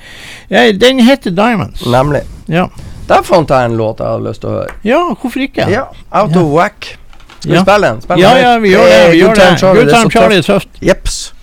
Ja, 0.52 0.64
den 0.72 1.00
heter 1.04 1.32
Diamonds. 1.36 1.84
Nemlig. 1.86 2.24
Ja. 2.48 2.66
Der 3.08 3.24
fant 3.26 3.52
jeg 3.52 3.70
en 3.70 3.76
låt 3.80 4.00
jeg 4.00 4.08
hadde 4.08 4.28
lyst 4.28 4.44
til 4.44 4.50
å 4.52 4.56
høre. 4.60 4.74
ja, 4.84 5.02
hvorfor 5.14 5.44
ikke? 5.48 5.68
Ja, 5.72 5.86
Out 6.12 6.36
of 6.36 6.52
Whack. 6.52 6.96
Skal 7.40 7.50
vi 7.50 7.56
Ja. 7.56 7.62
spille 7.64 7.86
den? 7.86 8.00
Spille 8.02 8.20
Ja, 8.28 8.34
den 8.34 8.44
ja, 8.44 8.58
vi 8.58 8.68
gjør 8.68 8.82
det. 8.84 8.92
er 9.06 9.10
Vi 9.10 9.16
gjør 9.16 9.26
Good 9.26 9.36
Time 9.36 9.50
det. 9.50 9.58
Charlie, 9.60 9.80
Good 9.80 9.86
det 9.88 9.94
er 9.94 9.98
Time 10.00 10.10
Charlie 10.10 10.38
er 10.38 10.42
tøft. 10.42 10.68
Jeps. 10.82 11.34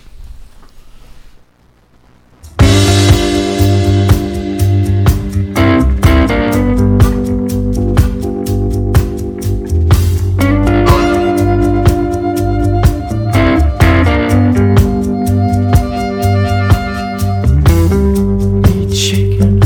chicken 18.93 19.61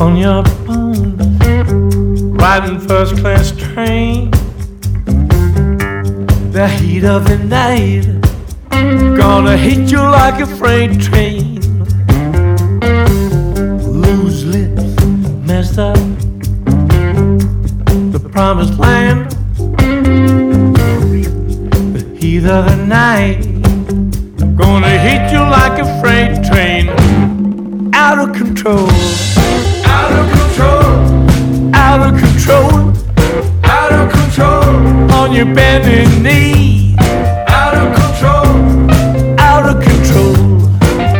on 0.00 0.16
your 0.16 0.42
bone, 0.66 1.16
riding 2.36 2.80
first 2.80 3.16
class 3.18 3.52
train. 3.52 4.30
The 6.62 6.68
heat 6.68 7.02
of 7.02 7.26
the 7.26 7.38
night, 7.38 8.06
gonna 9.16 9.56
hit 9.56 9.90
you 9.90 9.98
like 9.98 10.40
a 10.40 10.46
freight 10.46 11.00
train. 11.00 11.60
Loose 13.82 14.44
lips, 14.44 14.84
messed 15.44 15.80
up, 15.80 15.96
the 18.12 18.20
promised 18.30 18.78
land. 18.78 19.32
The 21.94 22.16
heat 22.16 22.46
of 22.46 22.66
the 22.70 22.76
night, 22.86 23.42
gonna 24.56 24.96
hit 25.00 25.32
you 25.32 25.40
like 25.40 25.80
a 25.80 26.00
freight 26.00 26.44
train 26.44 26.90
out 27.92 28.20
of 28.20 28.36
control. 28.36 28.88
Out 29.84 30.12
of 30.12 30.30
control. 30.38 31.74
Out 31.74 32.06
of 32.06 32.20
control. 32.20 32.91
Out 35.12 35.28
of 35.28 35.28
control. 35.28 35.28
On 35.28 35.32
your 35.32 35.54
bending 35.54 36.22
knee. 36.22 36.94
Out 37.48 37.74
of 37.74 37.94
control. 37.94 38.46
Out 39.38 39.68
of 39.68 39.82
control. 39.82 40.34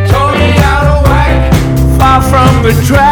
Totally 0.08 0.52
out 0.58 0.86
of 0.86 1.02
whack. 1.04 1.52
Far 1.98 2.22
from 2.22 2.62
the 2.62 2.72
tracks. 2.86 3.11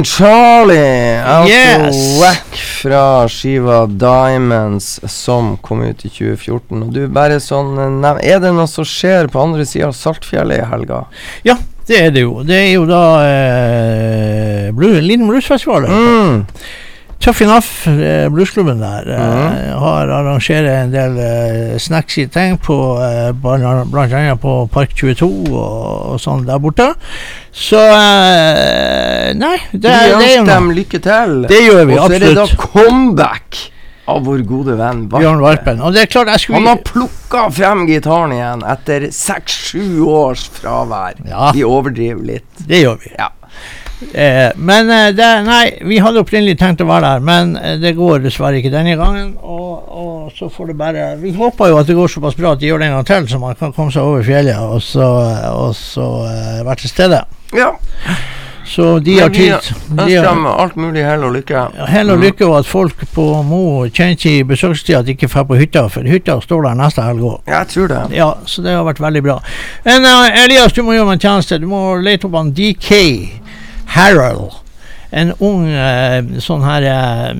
Time 0.00 0.04
Charlie, 0.04 1.20
Out 1.20 1.48
Yes. 1.48 1.96
of 1.96 2.20
Whack 2.20 2.56
fra 2.82 3.28
skiva 3.28 3.86
Diamonds 3.86 5.00
som 5.06 5.56
kom 5.56 5.82
ut 5.82 6.04
i 6.04 6.08
2014. 6.08 6.82
Og 6.82 6.92
du, 6.94 7.02
bare 7.08 7.40
sånn 7.40 7.76
Er 8.24 8.40
det 8.40 8.52
noe 8.54 8.68
som 8.70 8.84
skjer 8.84 9.28
på 9.28 9.42
andre 9.42 9.66
sida 9.68 9.90
av 9.90 9.92
Saltfjellet 9.92 10.62
i 10.62 10.68
helga? 10.70 11.02
Ja, 11.44 11.58
det 11.86 11.98
er 12.00 12.10
det 12.14 12.24
jo. 12.24 12.40
Det 12.46 12.56
er 12.56 12.72
jo 12.78 12.86
da 12.88 13.02
eh, 13.26 14.70
Blue, 14.72 15.00
Liten 15.04 15.28
bluesfestival. 15.28 15.84
Mm. 15.84 16.46
Tough 17.20 17.42
Enough, 17.44 17.86
eh, 17.86 18.28
bluesklubben 18.32 18.80
der, 18.80 19.04
eh, 19.12 19.18
Mhm. 19.20 19.78
har 19.78 20.08
arrangerer 20.08 20.82
en 20.84 20.90
del 20.90 21.18
eh, 21.18 21.78
snacksy 21.78 22.26
ting 22.32 22.56
på 22.58 22.76
eh, 23.02 23.32
blant 23.32 24.12
annet 24.12 24.40
på 24.40 24.54
Park 24.72 24.94
22 24.96 25.28
og, 25.52 26.14
og 26.14 26.20
sånn 26.20 26.46
der 26.46 26.58
borte. 26.58 26.94
Så 27.52 27.76
eh, 27.76 29.34
Nei, 29.36 29.56
det, 29.72 29.90
Vi 29.90 29.90
er 29.90 30.14
ønsker 30.16 30.46
dem 30.48 30.70
lykke 30.70 31.00
til. 31.04 31.34
Det 31.50 31.60
gjør 31.66 31.84
vi, 31.90 31.98
absolutt. 31.98 32.00
Og 32.00 32.08
så 32.08 32.14
er 32.14 32.20
det 32.20 32.34
da 32.36 32.46
comeback 32.56 33.58
av 34.10 34.24
vår 34.26 34.40
gode 34.48 34.76
venn 34.80 35.02
Bjørn 35.12 35.42
Varpen. 35.44 35.80
Og 35.84 35.92
det 35.94 36.02
er 36.02 36.06
klart, 36.10 36.26
jeg 36.32 36.54
Han 36.56 36.66
har 36.66 36.80
plukka 36.88 37.44
frem 37.54 37.84
gitaren 37.86 38.32
igjen 38.34 38.64
etter 38.66 39.06
seks-sju 39.14 40.00
års 40.08 40.48
fravær. 40.56 41.20
Ja. 41.28 41.52
Vi 41.54 41.62
overdriver 41.68 42.24
litt. 42.32 42.64
Det 42.66 42.80
gjør 42.82 42.98
vi. 43.04 43.12
Ja. 43.18 43.28
Eh, 44.00 44.50
men 44.56 44.90
eh, 44.90 45.08
det, 45.14 45.28
nei, 45.44 45.64
vi 45.84 45.98
hadde 46.00 46.22
opprinnelig 46.24 46.56
tenkt 46.60 46.80
å 46.80 46.88
være 46.88 47.14
der, 47.14 47.24
men 47.24 47.52
eh, 47.60 47.76
det 47.80 47.92
går 47.98 48.24
dessverre 48.24 48.60
ikke 48.60 48.72
denne 48.72 48.96
gangen. 48.98 49.34
Og, 49.44 49.92
og 50.00 50.32
så 50.36 50.48
får 50.52 50.72
det 50.72 50.78
bare 50.80 51.06
Vi 51.20 51.34
håper 51.36 51.72
jo 51.72 51.80
at 51.82 51.90
det 51.90 51.98
går 51.98 52.12
såpass 52.12 52.38
bra 52.38 52.54
at 52.54 52.62
de 52.62 52.70
gjør 52.70 52.80
det 52.80 52.90
en 52.90 52.98
gang 52.98 53.08
til, 53.12 53.28
så 53.28 53.40
man 53.42 53.58
kan 53.60 53.74
komme 53.76 53.92
seg 53.92 54.06
over 54.06 54.24
fjellet 54.24 54.56
og 54.60 54.80
så, 54.84 55.08
og 55.52 55.72
så 55.76 56.06
uh, 56.24 56.60
være 56.64 56.82
til 56.84 56.94
stede. 56.94 57.24
Ja. 57.56 57.72
Så 58.70 58.98
de 59.02 59.10
Men 59.10 59.22
har 59.22 59.30
vi 59.30 59.36
tid. 59.36 59.52
ønsker 59.52 59.96
De 60.06 60.14
har, 60.14 60.26
dem 60.28 60.44
alt 60.46 60.76
mulig 60.78 61.02
hell 61.02 61.24
og 61.26 61.32
lykke. 61.34 61.62
Hell 61.90 62.12
og 62.14 62.20
lykke 62.22 62.46
og 62.46 62.58
at 62.60 62.68
folk 62.70 63.02
på 63.14 63.24
Mo 63.42 63.62
kjenner 63.88 64.20
til 64.20 64.44
besøkstid 64.46 65.00
at 65.00 65.08
de 65.08 65.16
ikke 65.16 65.26
drar 65.32 65.48
på 65.48 65.58
hytta, 65.58 65.88
for 65.90 66.06
hytta 66.06 66.38
står 66.44 66.68
der 66.68 66.78
neste 66.78 67.02
helg 67.02 67.24
òg. 67.32 67.50
Jeg 67.50 67.72
tror 67.72 67.90
det. 67.90 68.04
Ja, 68.14 68.30
så 68.46 68.62
det 68.62 68.76
har 68.76 68.86
vært 68.86 69.02
veldig 69.02 69.24
bra. 69.26 69.40
Men 69.88 70.06
uh, 70.06 70.44
Elias, 70.44 70.72
du 70.72 70.84
må 70.86 70.94
gjøre 70.94 71.10
meg 71.10 71.18
en 71.18 71.26
tjeneste. 71.26 71.58
Du 71.58 71.66
må 71.66 71.82
lete 71.98 72.30
opp 72.30 72.38
han 72.38 72.54
DK 72.54 72.94
Harrell. 73.96 74.50
En 75.10 75.32
ung 75.42 75.64
eh, 75.66 76.22
sånn 76.38 76.62
her 76.62 76.84
uh, 76.86 77.32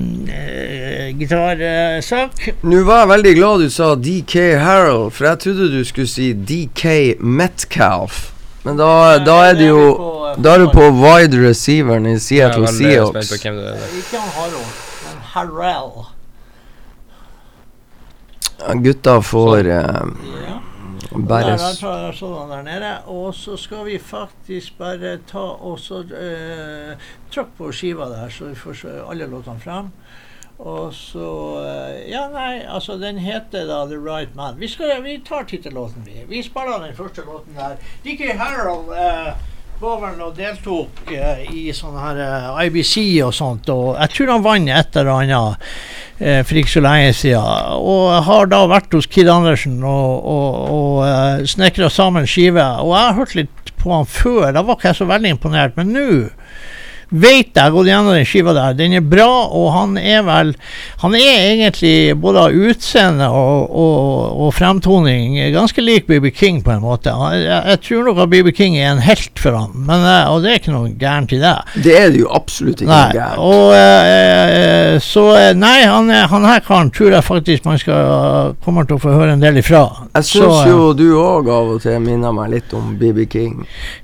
gitarsak. 1.15 2.49
Nå 2.67 2.81
var 2.83 3.05
jeg 3.05 3.11
veldig 3.13 3.33
glad 3.37 3.63
du 3.63 3.69
sa 3.71 3.93
DK 3.95 4.35
Harold, 4.59 5.13
for 5.15 5.29
jeg 5.29 5.41
trodde 5.45 5.69
du 5.71 5.79
skulle 5.87 6.11
si 6.11 6.33
DK 6.35 7.21
Metcalf. 7.23 8.33
Men 8.65 8.75
da, 8.77 8.91
da 9.25 9.37
er 9.49 9.55
det 9.57 9.71
jo 9.71 9.85
Da 10.37 10.51
er 10.53 10.61
du 10.61 10.67
på 10.69 10.83
wide 10.93 11.39
receiveren 11.41 12.05
i 12.11 12.19
Seattle 12.21 12.67
Seahawks. 12.69 13.31
Ikke 13.39 13.55
han 13.55 14.33
Harold, 14.35 14.75
men 15.07 15.23
Harrell. 15.31 15.95
Ja, 18.59 18.75
Gutta 18.83 19.21
får 19.25 19.71
Ja. 19.71 20.61
Bare 21.11 21.57
Der, 21.59 22.15
sånn 22.15 22.51
der 22.51 22.65
nede. 22.65 22.91
Og 23.11 23.35
så 23.35 23.57
skal 23.59 23.85
vi 23.89 23.99
faktisk 23.99 24.77
bare 24.79 25.17
ta 25.27 25.43
og 25.59 25.79
så 25.81 26.03
uh, 26.07 27.07
Trykk 27.31 27.55
på 27.57 27.71
skiva 27.75 28.09
der, 28.11 28.31
så 28.31 28.51
vi 28.51 28.59
får 28.59 28.81
se 28.83 28.97
alle 29.05 29.27
låtene 29.31 29.63
frem. 29.63 29.91
Og 30.61 30.91
så 30.93 31.27
eh, 31.65 32.11
Ja, 32.11 32.27
nei, 32.29 32.61
altså, 32.69 32.97
den 33.01 33.17
heter 33.17 33.65
da 33.65 33.79
The 33.89 33.97
Right 33.97 34.35
Man. 34.37 34.59
Vi, 34.61 34.67
skal, 34.69 34.93
vi 35.01 35.15
tar 35.25 35.47
tittellåten, 35.49 36.03
vi. 36.05 36.21
Vi 36.29 36.43
spiller 36.45 36.83
den 36.83 36.93
første 36.95 37.25
låten 37.25 37.57
der. 37.57 37.79
Dickie 38.03 38.35
Harold 38.37 38.91
uh, 38.93 39.33
var 39.81 39.97
vel 39.97 40.19
og 40.21 40.35
deltok 40.37 41.09
eh, 41.09 41.39
i 41.57 41.71
sånn 41.73 41.95
her 41.97 42.19
eh, 42.21 42.59
IBC 42.67 42.93
og 43.25 43.33
sånt, 43.33 43.69
og 43.73 43.95
jeg 43.95 44.13
tror 44.13 44.29
han 44.35 44.43
vant 44.45 44.69
et 44.69 44.99
eller 45.01 45.09
annet 45.15 45.71
eh, 46.21 46.41
for 46.45 46.59
ikke 46.61 46.73
så 46.75 46.83
lenge 46.85 47.15
siden. 47.17 47.79
Og 47.79 48.03
jeg 48.11 48.25
har 48.27 48.51
da 48.51 48.59
vært 48.69 48.93
hos 48.93 49.09
Kid 49.09 49.31
Andersen 49.33 49.79
og, 49.81 50.27
og, 50.35 50.59
og 50.75 50.99
uh, 51.01 51.41
snekra 51.49 51.89
sammen 51.89 52.29
skive. 52.29 52.61
Og 52.83 52.93
jeg 52.93 53.07
har 53.07 53.17
hørt 53.17 53.33
litt 53.39 53.73
på 53.81 53.89
han 53.95 54.05
før, 54.05 54.51
da 54.53 54.61
var 54.61 54.77
ikke 54.77 54.91
jeg 54.91 54.99
så 55.01 55.09
veldig 55.09 55.33
imponert, 55.33 55.73
men 55.79 55.95
nå 55.95 56.07
vet 57.11 57.51
jeg, 57.57 57.71
gått 57.75 57.89
gjennom 57.91 58.13
den 58.15 58.25
skiva 58.27 58.53
der, 58.55 58.75
den 58.79 58.93
er 58.95 59.03
bra, 59.03 59.27
og 59.51 59.67
han 59.75 59.97
er 59.99 60.21
vel 60.23 60.53
Han 61.01 61.15
er 61.17 61.41
egentlig 61.51 62.15
både 62.21 62.45
av 62.47 62.55
utseende 62.55 63.27
og, 63.27 63.71
og, 63.71 64.37
og 64.45 64.51
fremtoning 64.55 65.35
ganske 65.53 65.81
lik 65.83 66.05
BB 66.07 66.29
King 66.37 66.61
på 66.63 66.71
en 66.75 66.83
måte. 66.83 67.11
Jeg, 67.11 67.45
jeg 67.71 67.81
tror 67.87 68.05
nok 68.07 68.21
at 68.25 68.31
BB 68.31 68.51
King 68.55 68.77
er 68.79 68.91
en 68.93 69.01
helt 69.03 69.39
for 69.41 69.57
ham, 69.57 69.73
men, 69.87 70.05
eh, 70.05 70.29
og 70.31 70.43
det 70.43 70.51
er 70.53 70.59
ikke 70.61 70.75
noe 70.75 70.91
gærent 71.01 71.33
i 71.35 71.39
det. 71.41 71.53
Det 71.83 71.95
er 71.97 72.11
det 72.13 72.21
jo 72.21 72.29
absolutt 72.31 72.83
ikke 72.83 72.91
Nei, 72.91 73.15
gærent. 73.17 73.41
og 73.41 73.73
eh, 73.75 74.99
så 75.03 75.25
eh, 75.39 75.49
Nei, 75.57 75.81
han, 75.89 76.09
han 76.31 76.45
her 76.47 76.61
karen 76.65 76.91
tror 76.93 77.15
jeg 77.15 77.25
faktisk 77.27 77.65
man 77.67 77.79
skal 77.81 78.55
kommer 78.63 78.85
til 78.87 78.97
å 78.97 79.01
få 79.01 79.13
høre 79.15 79.35
en 79.35 79.41
del 79.43 79.57
ifra. 79.61 79.83
Jeg 80.15 80.27
Så, 80.29 80.43
syns 80.45 80.61
eh, 80.65 80.71
jo 80.71 80.91
du 80.97 81.05
òg 81.19 81.49
av 81.51 81.73
og 81.75 81.81
til 81.83 81.97
minner 82.03 82.33
meg 82.35 82.51
litt 82.55 82.73
om 82.77 82.93
BB 82.99 83.25
King. 83.31 83.57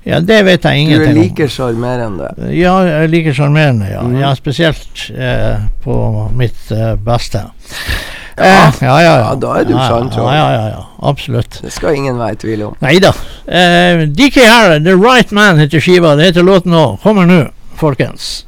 Ja, 0.08 0.20
det 0.24 0.40
vet 0.48 0.66
jeg 0.66 0.84
ingenting 0.84 1.08
om. 1.08 1.14
Du 1.14 1.22
er 1.22 1.24
like 1.24 1.48
sjarmerende. 1.52 2.30
Ja, 2.56 2.74
jeg 3.04 3.12
liker 3.12 3.36
sjarmerende, 3.36 3.88
ja. 3.92 4.02
Mhm. 4.02 4.20
ja. 4.20 4.34
Spesielt 4.38 5.08
eh, 5.14 5.60
på 5.84 5.96
mitt 6.36 6.70
eh, 6.74 6.94
beste. 6.96 7.44
Ja. 7.44 8.44
Eh, 8.44 8.46
ja, 8.46 8.70
ja, 8.80 9.00
ja. 9.02 9.14
Ja, 9.18 9.34
da 9.34 9.54
er 9.58 9.64
du 9.66 9.72
ja, 9.74 9.86
sant, 9.90 10.14
ja, 10.14 10.34
ja, 10.34 10.48
ja, 10.54 10.66
ja. 10.76 10.82
Absolutt. 11.10 11.60
Det 11.62 11.72
skal 11.74 11.98
ingen 11.98 12.18
være 12.18 12.36
i 12.36 12.42
tvil 12.44 12.66
om. 12.68 12.76
Nei 12.84 12.98
da. 13.02 13.12
Eh, 13.46 14.04
DK 14.06 14.42
Harrod, 14.46 14.86
The 14.86 14.94
Right 14.94 15.34
Man 15.34 15.58
heter 15.58 15.82
skiva. 15.82 16.14
Det 16.18 16.30
heter 16.30 16.46
låten 16.46 16.74
òg. 16.74 17.00
Kommer 17.02 17.26
nå, 17.26 17.44
folkens. 17.80 18.47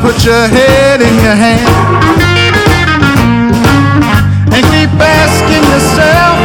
Put 0.00 0.24
your 0.24 0.46
head 0.48 1.02
in 1.02 1.14
your 1.16 1.34
hand 1.34 1.68
and 4.54 4.64
keep 4.72 4.90
asking 4.98 5.64
yourself, 5.72 6.36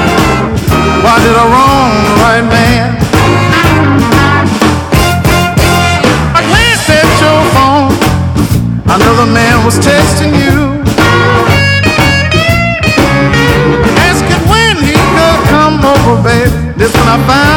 why 1.03 1.15
did 1.23 1.35
I 1.35 1.45
wrong 1.53 1.91
the 2.07 2.13
right 2.23 2.45
man? 2.55 2.97
I 6.35 6.41
glanced 6.49 6.89
at 6.89 7.09
your 7.23 7.41
phone. 7.55 7.91
Another 8.95 9.31
man 9.31 9.63
was 9.65 9.77
texting 9.79 10.33
you. 10.35 10.77
when 14.49 14.77
he 14.77 14.93
could 14.93 15.39
come 15.49 15.83
over, 15.83 16.21
baby. 16.23 16.51
This 16.77 16.93
when 16.93 17.07
I 17.07 17.17
found 17.27 17.56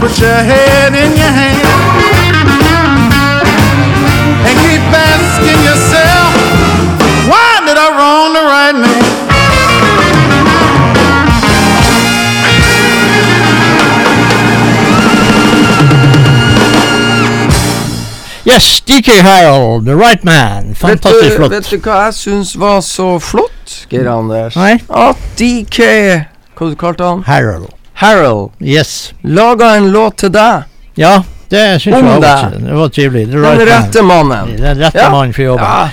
put 0.00 0.18
your 0.18 0.40
head 0.50 0.94
in 0.94 1.12
your 1.16 1.32
hand 1.40 1.60
and 4.48 4.56
keep 4.64 4.82
asking 5.12 5.60
yourself, 5.68 6.32
why 7.28 7.60
did 7.66 7.76
I 7.76 7.88
wrong 7.98 8.32
the 8.32 8.40
right 8.40 8.74
man? 8.80 9.00
Yes, 18.44 18.80
DK 18.80 19.20
Harold, 19.20 19.84
The 19.84 19.94
Right 19.96 20.24
Man. 20.24 20.68
Vet 20.68 20.76
Fantastisk 20.76 21.30
du, 21.30 21.36
flott. 21.36 21.50
vet 21.52 21.70
du 21.70 21.76
hva 21.84 21.96
jeg 22.06 22.14
syns 22.16 22.54
var 22.58 22.80
så 22.82 23.18
flott, 23.22 23.74
Geir 23.92 24.08
Anders? 24.10 24.56
Nei? 24.56 24.78
At 24.88 25.20
DK 25.38 25.78
Hva 26.56 26.70
du 26.72 26.76
kalte 26.80 27.04
han? 27.06 27.22
Harold. 27.28 27.68
Harold 28.00 28.50
Yes. 28.60 29.12
laga 29.22 29.74
en 29.76 29.90
låt 29.92 30.16
til 30.22 30.32
deg. 30.32 30.62
Ja, 31.00 31.22
det 31.50 31.80
syns 31.82 31.96
jeg 31.96 32.04
det. 32.04 32.20
var, 32.22 32.52
det 32.56 32.74
var 32.78 32.88
trivelig. 32.94 33.24
The 33.32 33.40
Den 33.42 33.62
rette 33.68 34.02
mannen. 34.06 34.56
Den 34.56 34.78
rette 34.80 34.98
Ja. 35.02 35.08
mannen 35.10 35.32
for 35.36 35.42
jobben. 35.42 35.64
Ja. 35.66 35.88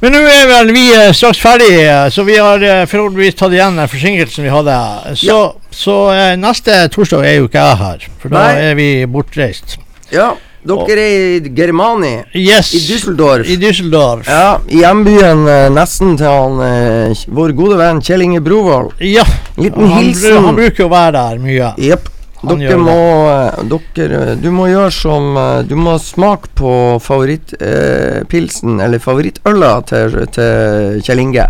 Men 0.00 0.12
nå 0.14 0.18
er 0.28 0.46
vel 0.50 0.72
vi 0.76 0.84
eh, 0.94 1.12
straks 1.16 1.38
ferdige, 1.42 2.10
så 2.14 2.22
vi 2.28 2.36
har 2.38 2.62
eh, 2.62 2.84
forhåpentligvis 2.86 3.34
tatt 3.40 3.52
igjen 3.56 3.76
den 3.80 3.88
forsinkelsen 3.88 4.44
vi 4.46 4.52
hadde. 4.52 4.76
Så, 5.18 5.38
så 5.70 5.96
eh, 6.14 6.34
neste 6.38 6.76
torsdag 6.94 7.24
er 7.26 7.38
jo 7.40 7.48
ikke 7.48 7.64
jeg 7.64 7.80
her, 7.82 8.06
for 8.22 8.28
da 8.36 8.44
Nei. 8.44 8.68
er 8.70 8.74
vi 8.78 8.90
bortreist. 9.06 9.78
ja. 10.14 10.34
Dere 10.68 11.04
er 11.08 11.46
i 11.46 11.52
Germani. 11.56 12.12
Yes. 12.36 12.74
I 12.76 12.80
Düsseldorf. 12.84 13.48
I 13.48 13.56
Düsseldorf. 13.60 14.28
Ja, 14.28 14.58
i 14.68 14.82
hjembyen 14.82 15.46
eh, 15.48 15.68
nesten 15.72 16.16
til 16.20 16.28
han 16.28 16.60
eh, 16.64 17.24
vår 17.32 17.54
gode 17.56 17.78
venn 17.80 18.02
Kjell 18.04 18.26
Inge 18.26 18.42
Brovold. 18.44 18.92
Ja. 19.00 19.24
Liten 19.56 19.88
Han, 19.88 20.02
hilsen. 20.02 20.38
han 20.44 20.58
bruker 20.58 20.84
jo 20.84 20.90
være 20.92 21.14
der 21.16 21.42
mye. 21.42 21.72
Jepp. 21.80 22.10
Dere 22.38 22.76
må 22.78 22.92
eh, 23.26 23.64
Dere 23.96 24.36
Du 24.38 24.52
må 24.54 24.68
gjøre 24.70 24.92
som 24.94 25.34
Du 25.66 25.72
må 25.74 25.96
smake 25.98 26.46
på 26.54 26.70
favorittpilsen, 27.02 28.76
eh, 28.78 28.84
eller 28.86 29.02
favorittøla 29.02 29.72
til, 29.88 30.14
til 30.36 31.00
Kjell 31.02 31.24
Inge. 31.24 31.48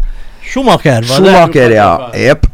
Schumacher? 0.49 1.05
Schumacher, 1.05 1.75
ja. 1.77 1.91
Jepp. 2.16 2.47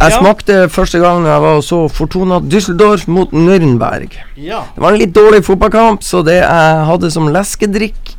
Jeg 0.00 0.12
Ja. 0.12 0.18
smakte 0.20 0.68
første 0.70 1.00
gang 1.02 1.24
jeg 1.26 1.40
var 1.42 1.56
og 1.58 1.62
så 1.66 1.88
Fortuna 1.90 2.38
Düsseldorf 2.40 3.08
mot 3.08 3.30
Nürnberg. 3.32 4.12
Ja. 4.36 4.60
Det 4.74 4.80
var 4.82 4.92
en 4.92 4.98
litt 4.98 5.12
dårlig 5.12 5.42
fotballkamp, 5.44 6.02
så 6.06 6.22
det 6.24 6.36
jeg 6.40 6.84
hadde 6.86 7.10
som 7.10 7.26
leskedrikk, 7.34 8.14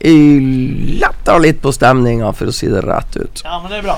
letta 1.00 1.38
litt 1.40 1.62
på 1.64 1.72
stemninga, 1.74 2.34
for 2.36 2.52
å 2.52 2.54
si 2.54 2.68
det 2.68 2.84
rett 2.84 3.16
ut. 3.16 3.42
ja, 3.46 3.60
men 3.62 3.72
det 3.72 3.78
er 3.80 3.88
bra. 3.88 3.98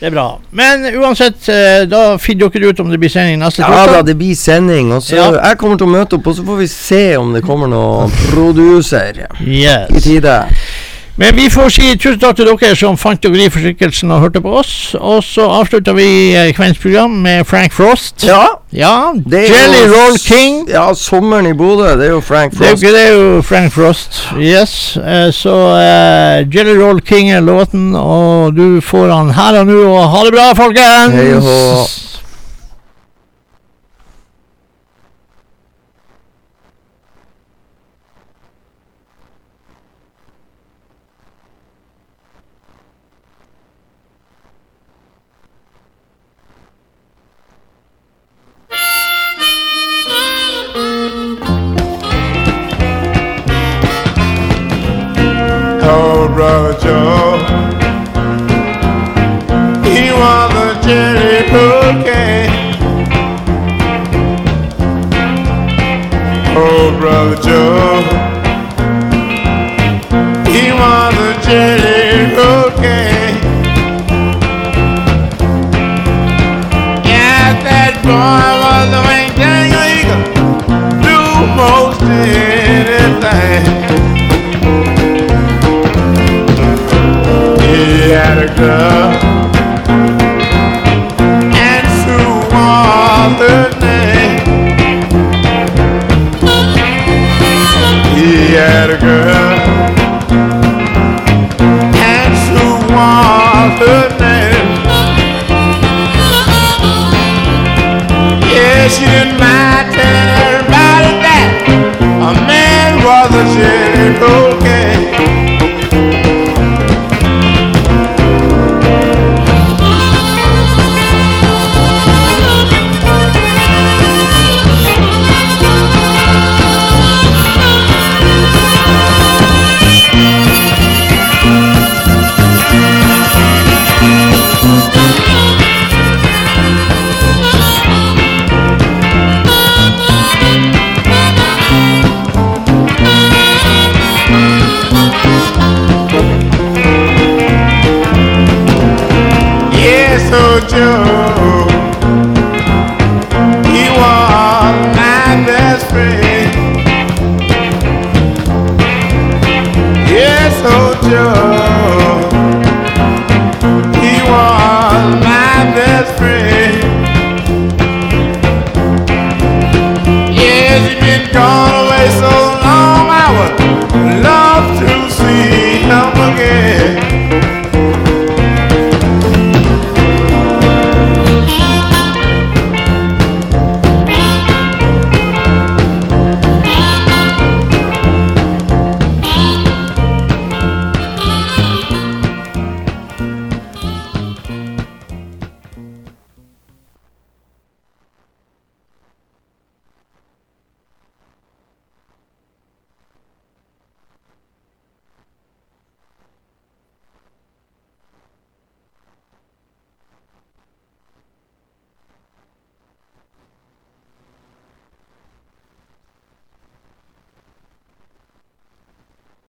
Det 0.00 0.06
er 0.06 0.10
bra. 0.14 0.38
Men 0.52 0.84
uansett, 0.94 1.48
eh, 1.48 1.84
da 1.90 2.16
finner 2.18 2.48
dere 2.50 2.68
ut 2.70 2.80
om 2.80 2.90
det 2.90 3.00
blir 3.00 3.10
sending 3.10 3.40
neste 3.40 3.58
Ja 3.66 3.86
da, 3.86 4.02
det 4.02 4.14
blir 4.16 4.34
sending, 4.36 4.92
og 4.92 5.02
så 5.02 5.16
Ja. 5.16 5.30
jeg 5.48 5.58
kommer 5.58 5.76
til 5.76 5.86
å 5.88 5.90
møte 5.90 6.14
opp, 6.14 6.26
og 6.26 6.36
så 6.36 6.44
får 6.44 6.58
vi 6.58 6.66
se 6.68 7.16
om 7.16 7.32
det 7.32 7.42
kommer 7.42 7.66
noen 7.68 8.10
produser 8.30 9.26
i 9.40 10.00
tide. 10.00 10.46
Men 11.18 11.34
vi 11.34 11.48
får 11.50 11.72
si 11.74 11.88
tusen 11.98 12.20
takk 12.22 12.36
til 12.38 12.46
dere 12.46 12.76
som 12.78 12.96
fant 12.96 13.24
forsinkelsen 13.26 14.10
og 14.14 14.20
hørte 14.22 14.42
på 14.44 14.52
oss. 14.60 14.94
Og 14.94 15.18
så 15.26 15.48
avslutter 15.50 15.96
vi 15.98 16.08
eh, 16.30 16.52
kveldens 16.54 16.78
program 16.78 17.18
med 17.24 17.44
Frank 17.46 17.74
Frost. 17.74 18.22
Ja, 18.26 18.58
Ja, 18.72 19.14
Jelly 19.24 19.86
jo 19.86 19.94
Roll 19.94 20.18
King. 20.18 20.68
Ja, 20.68 20.94
sommeren 20.94 21.46
i 21.46 21.54
Bodø, 21.56 21.96
det 21.96 22.06
er 22.06 22.10
jo 22.10 22.20
Frank 22.20 22.54
Frost. 22.56 22.82
Det, 22.82 22.92
det, 22.92 23.06
er 23.06 23.14
jo 23.14 23.42
Frank 23.42 23.72
Frost. 23.72 24.20
Yes. 24.36 24.96
Uh, 24.96 25.32
så 25.32 25.54
uh, 25.72 26.54
Jelly 26.54 26.76
Roll 26.76 27.00
King 27.00 27.30
er 27.30 27.40
låten, 27.40 27.94
og 27.96 28.56
du 28.56 28.80
får 28.84 29.08
han 29.08 29.32
her 29.32 29.62
og 29.62 29.72
nå, 29.72 29.80
og 29.88 30.10
ha 30.12 30.24
det 30.28 30.36
bra, 30.36 30.52
folkens! 30.58 31.16
Hei 31.16 31.32
og 31.40 32.17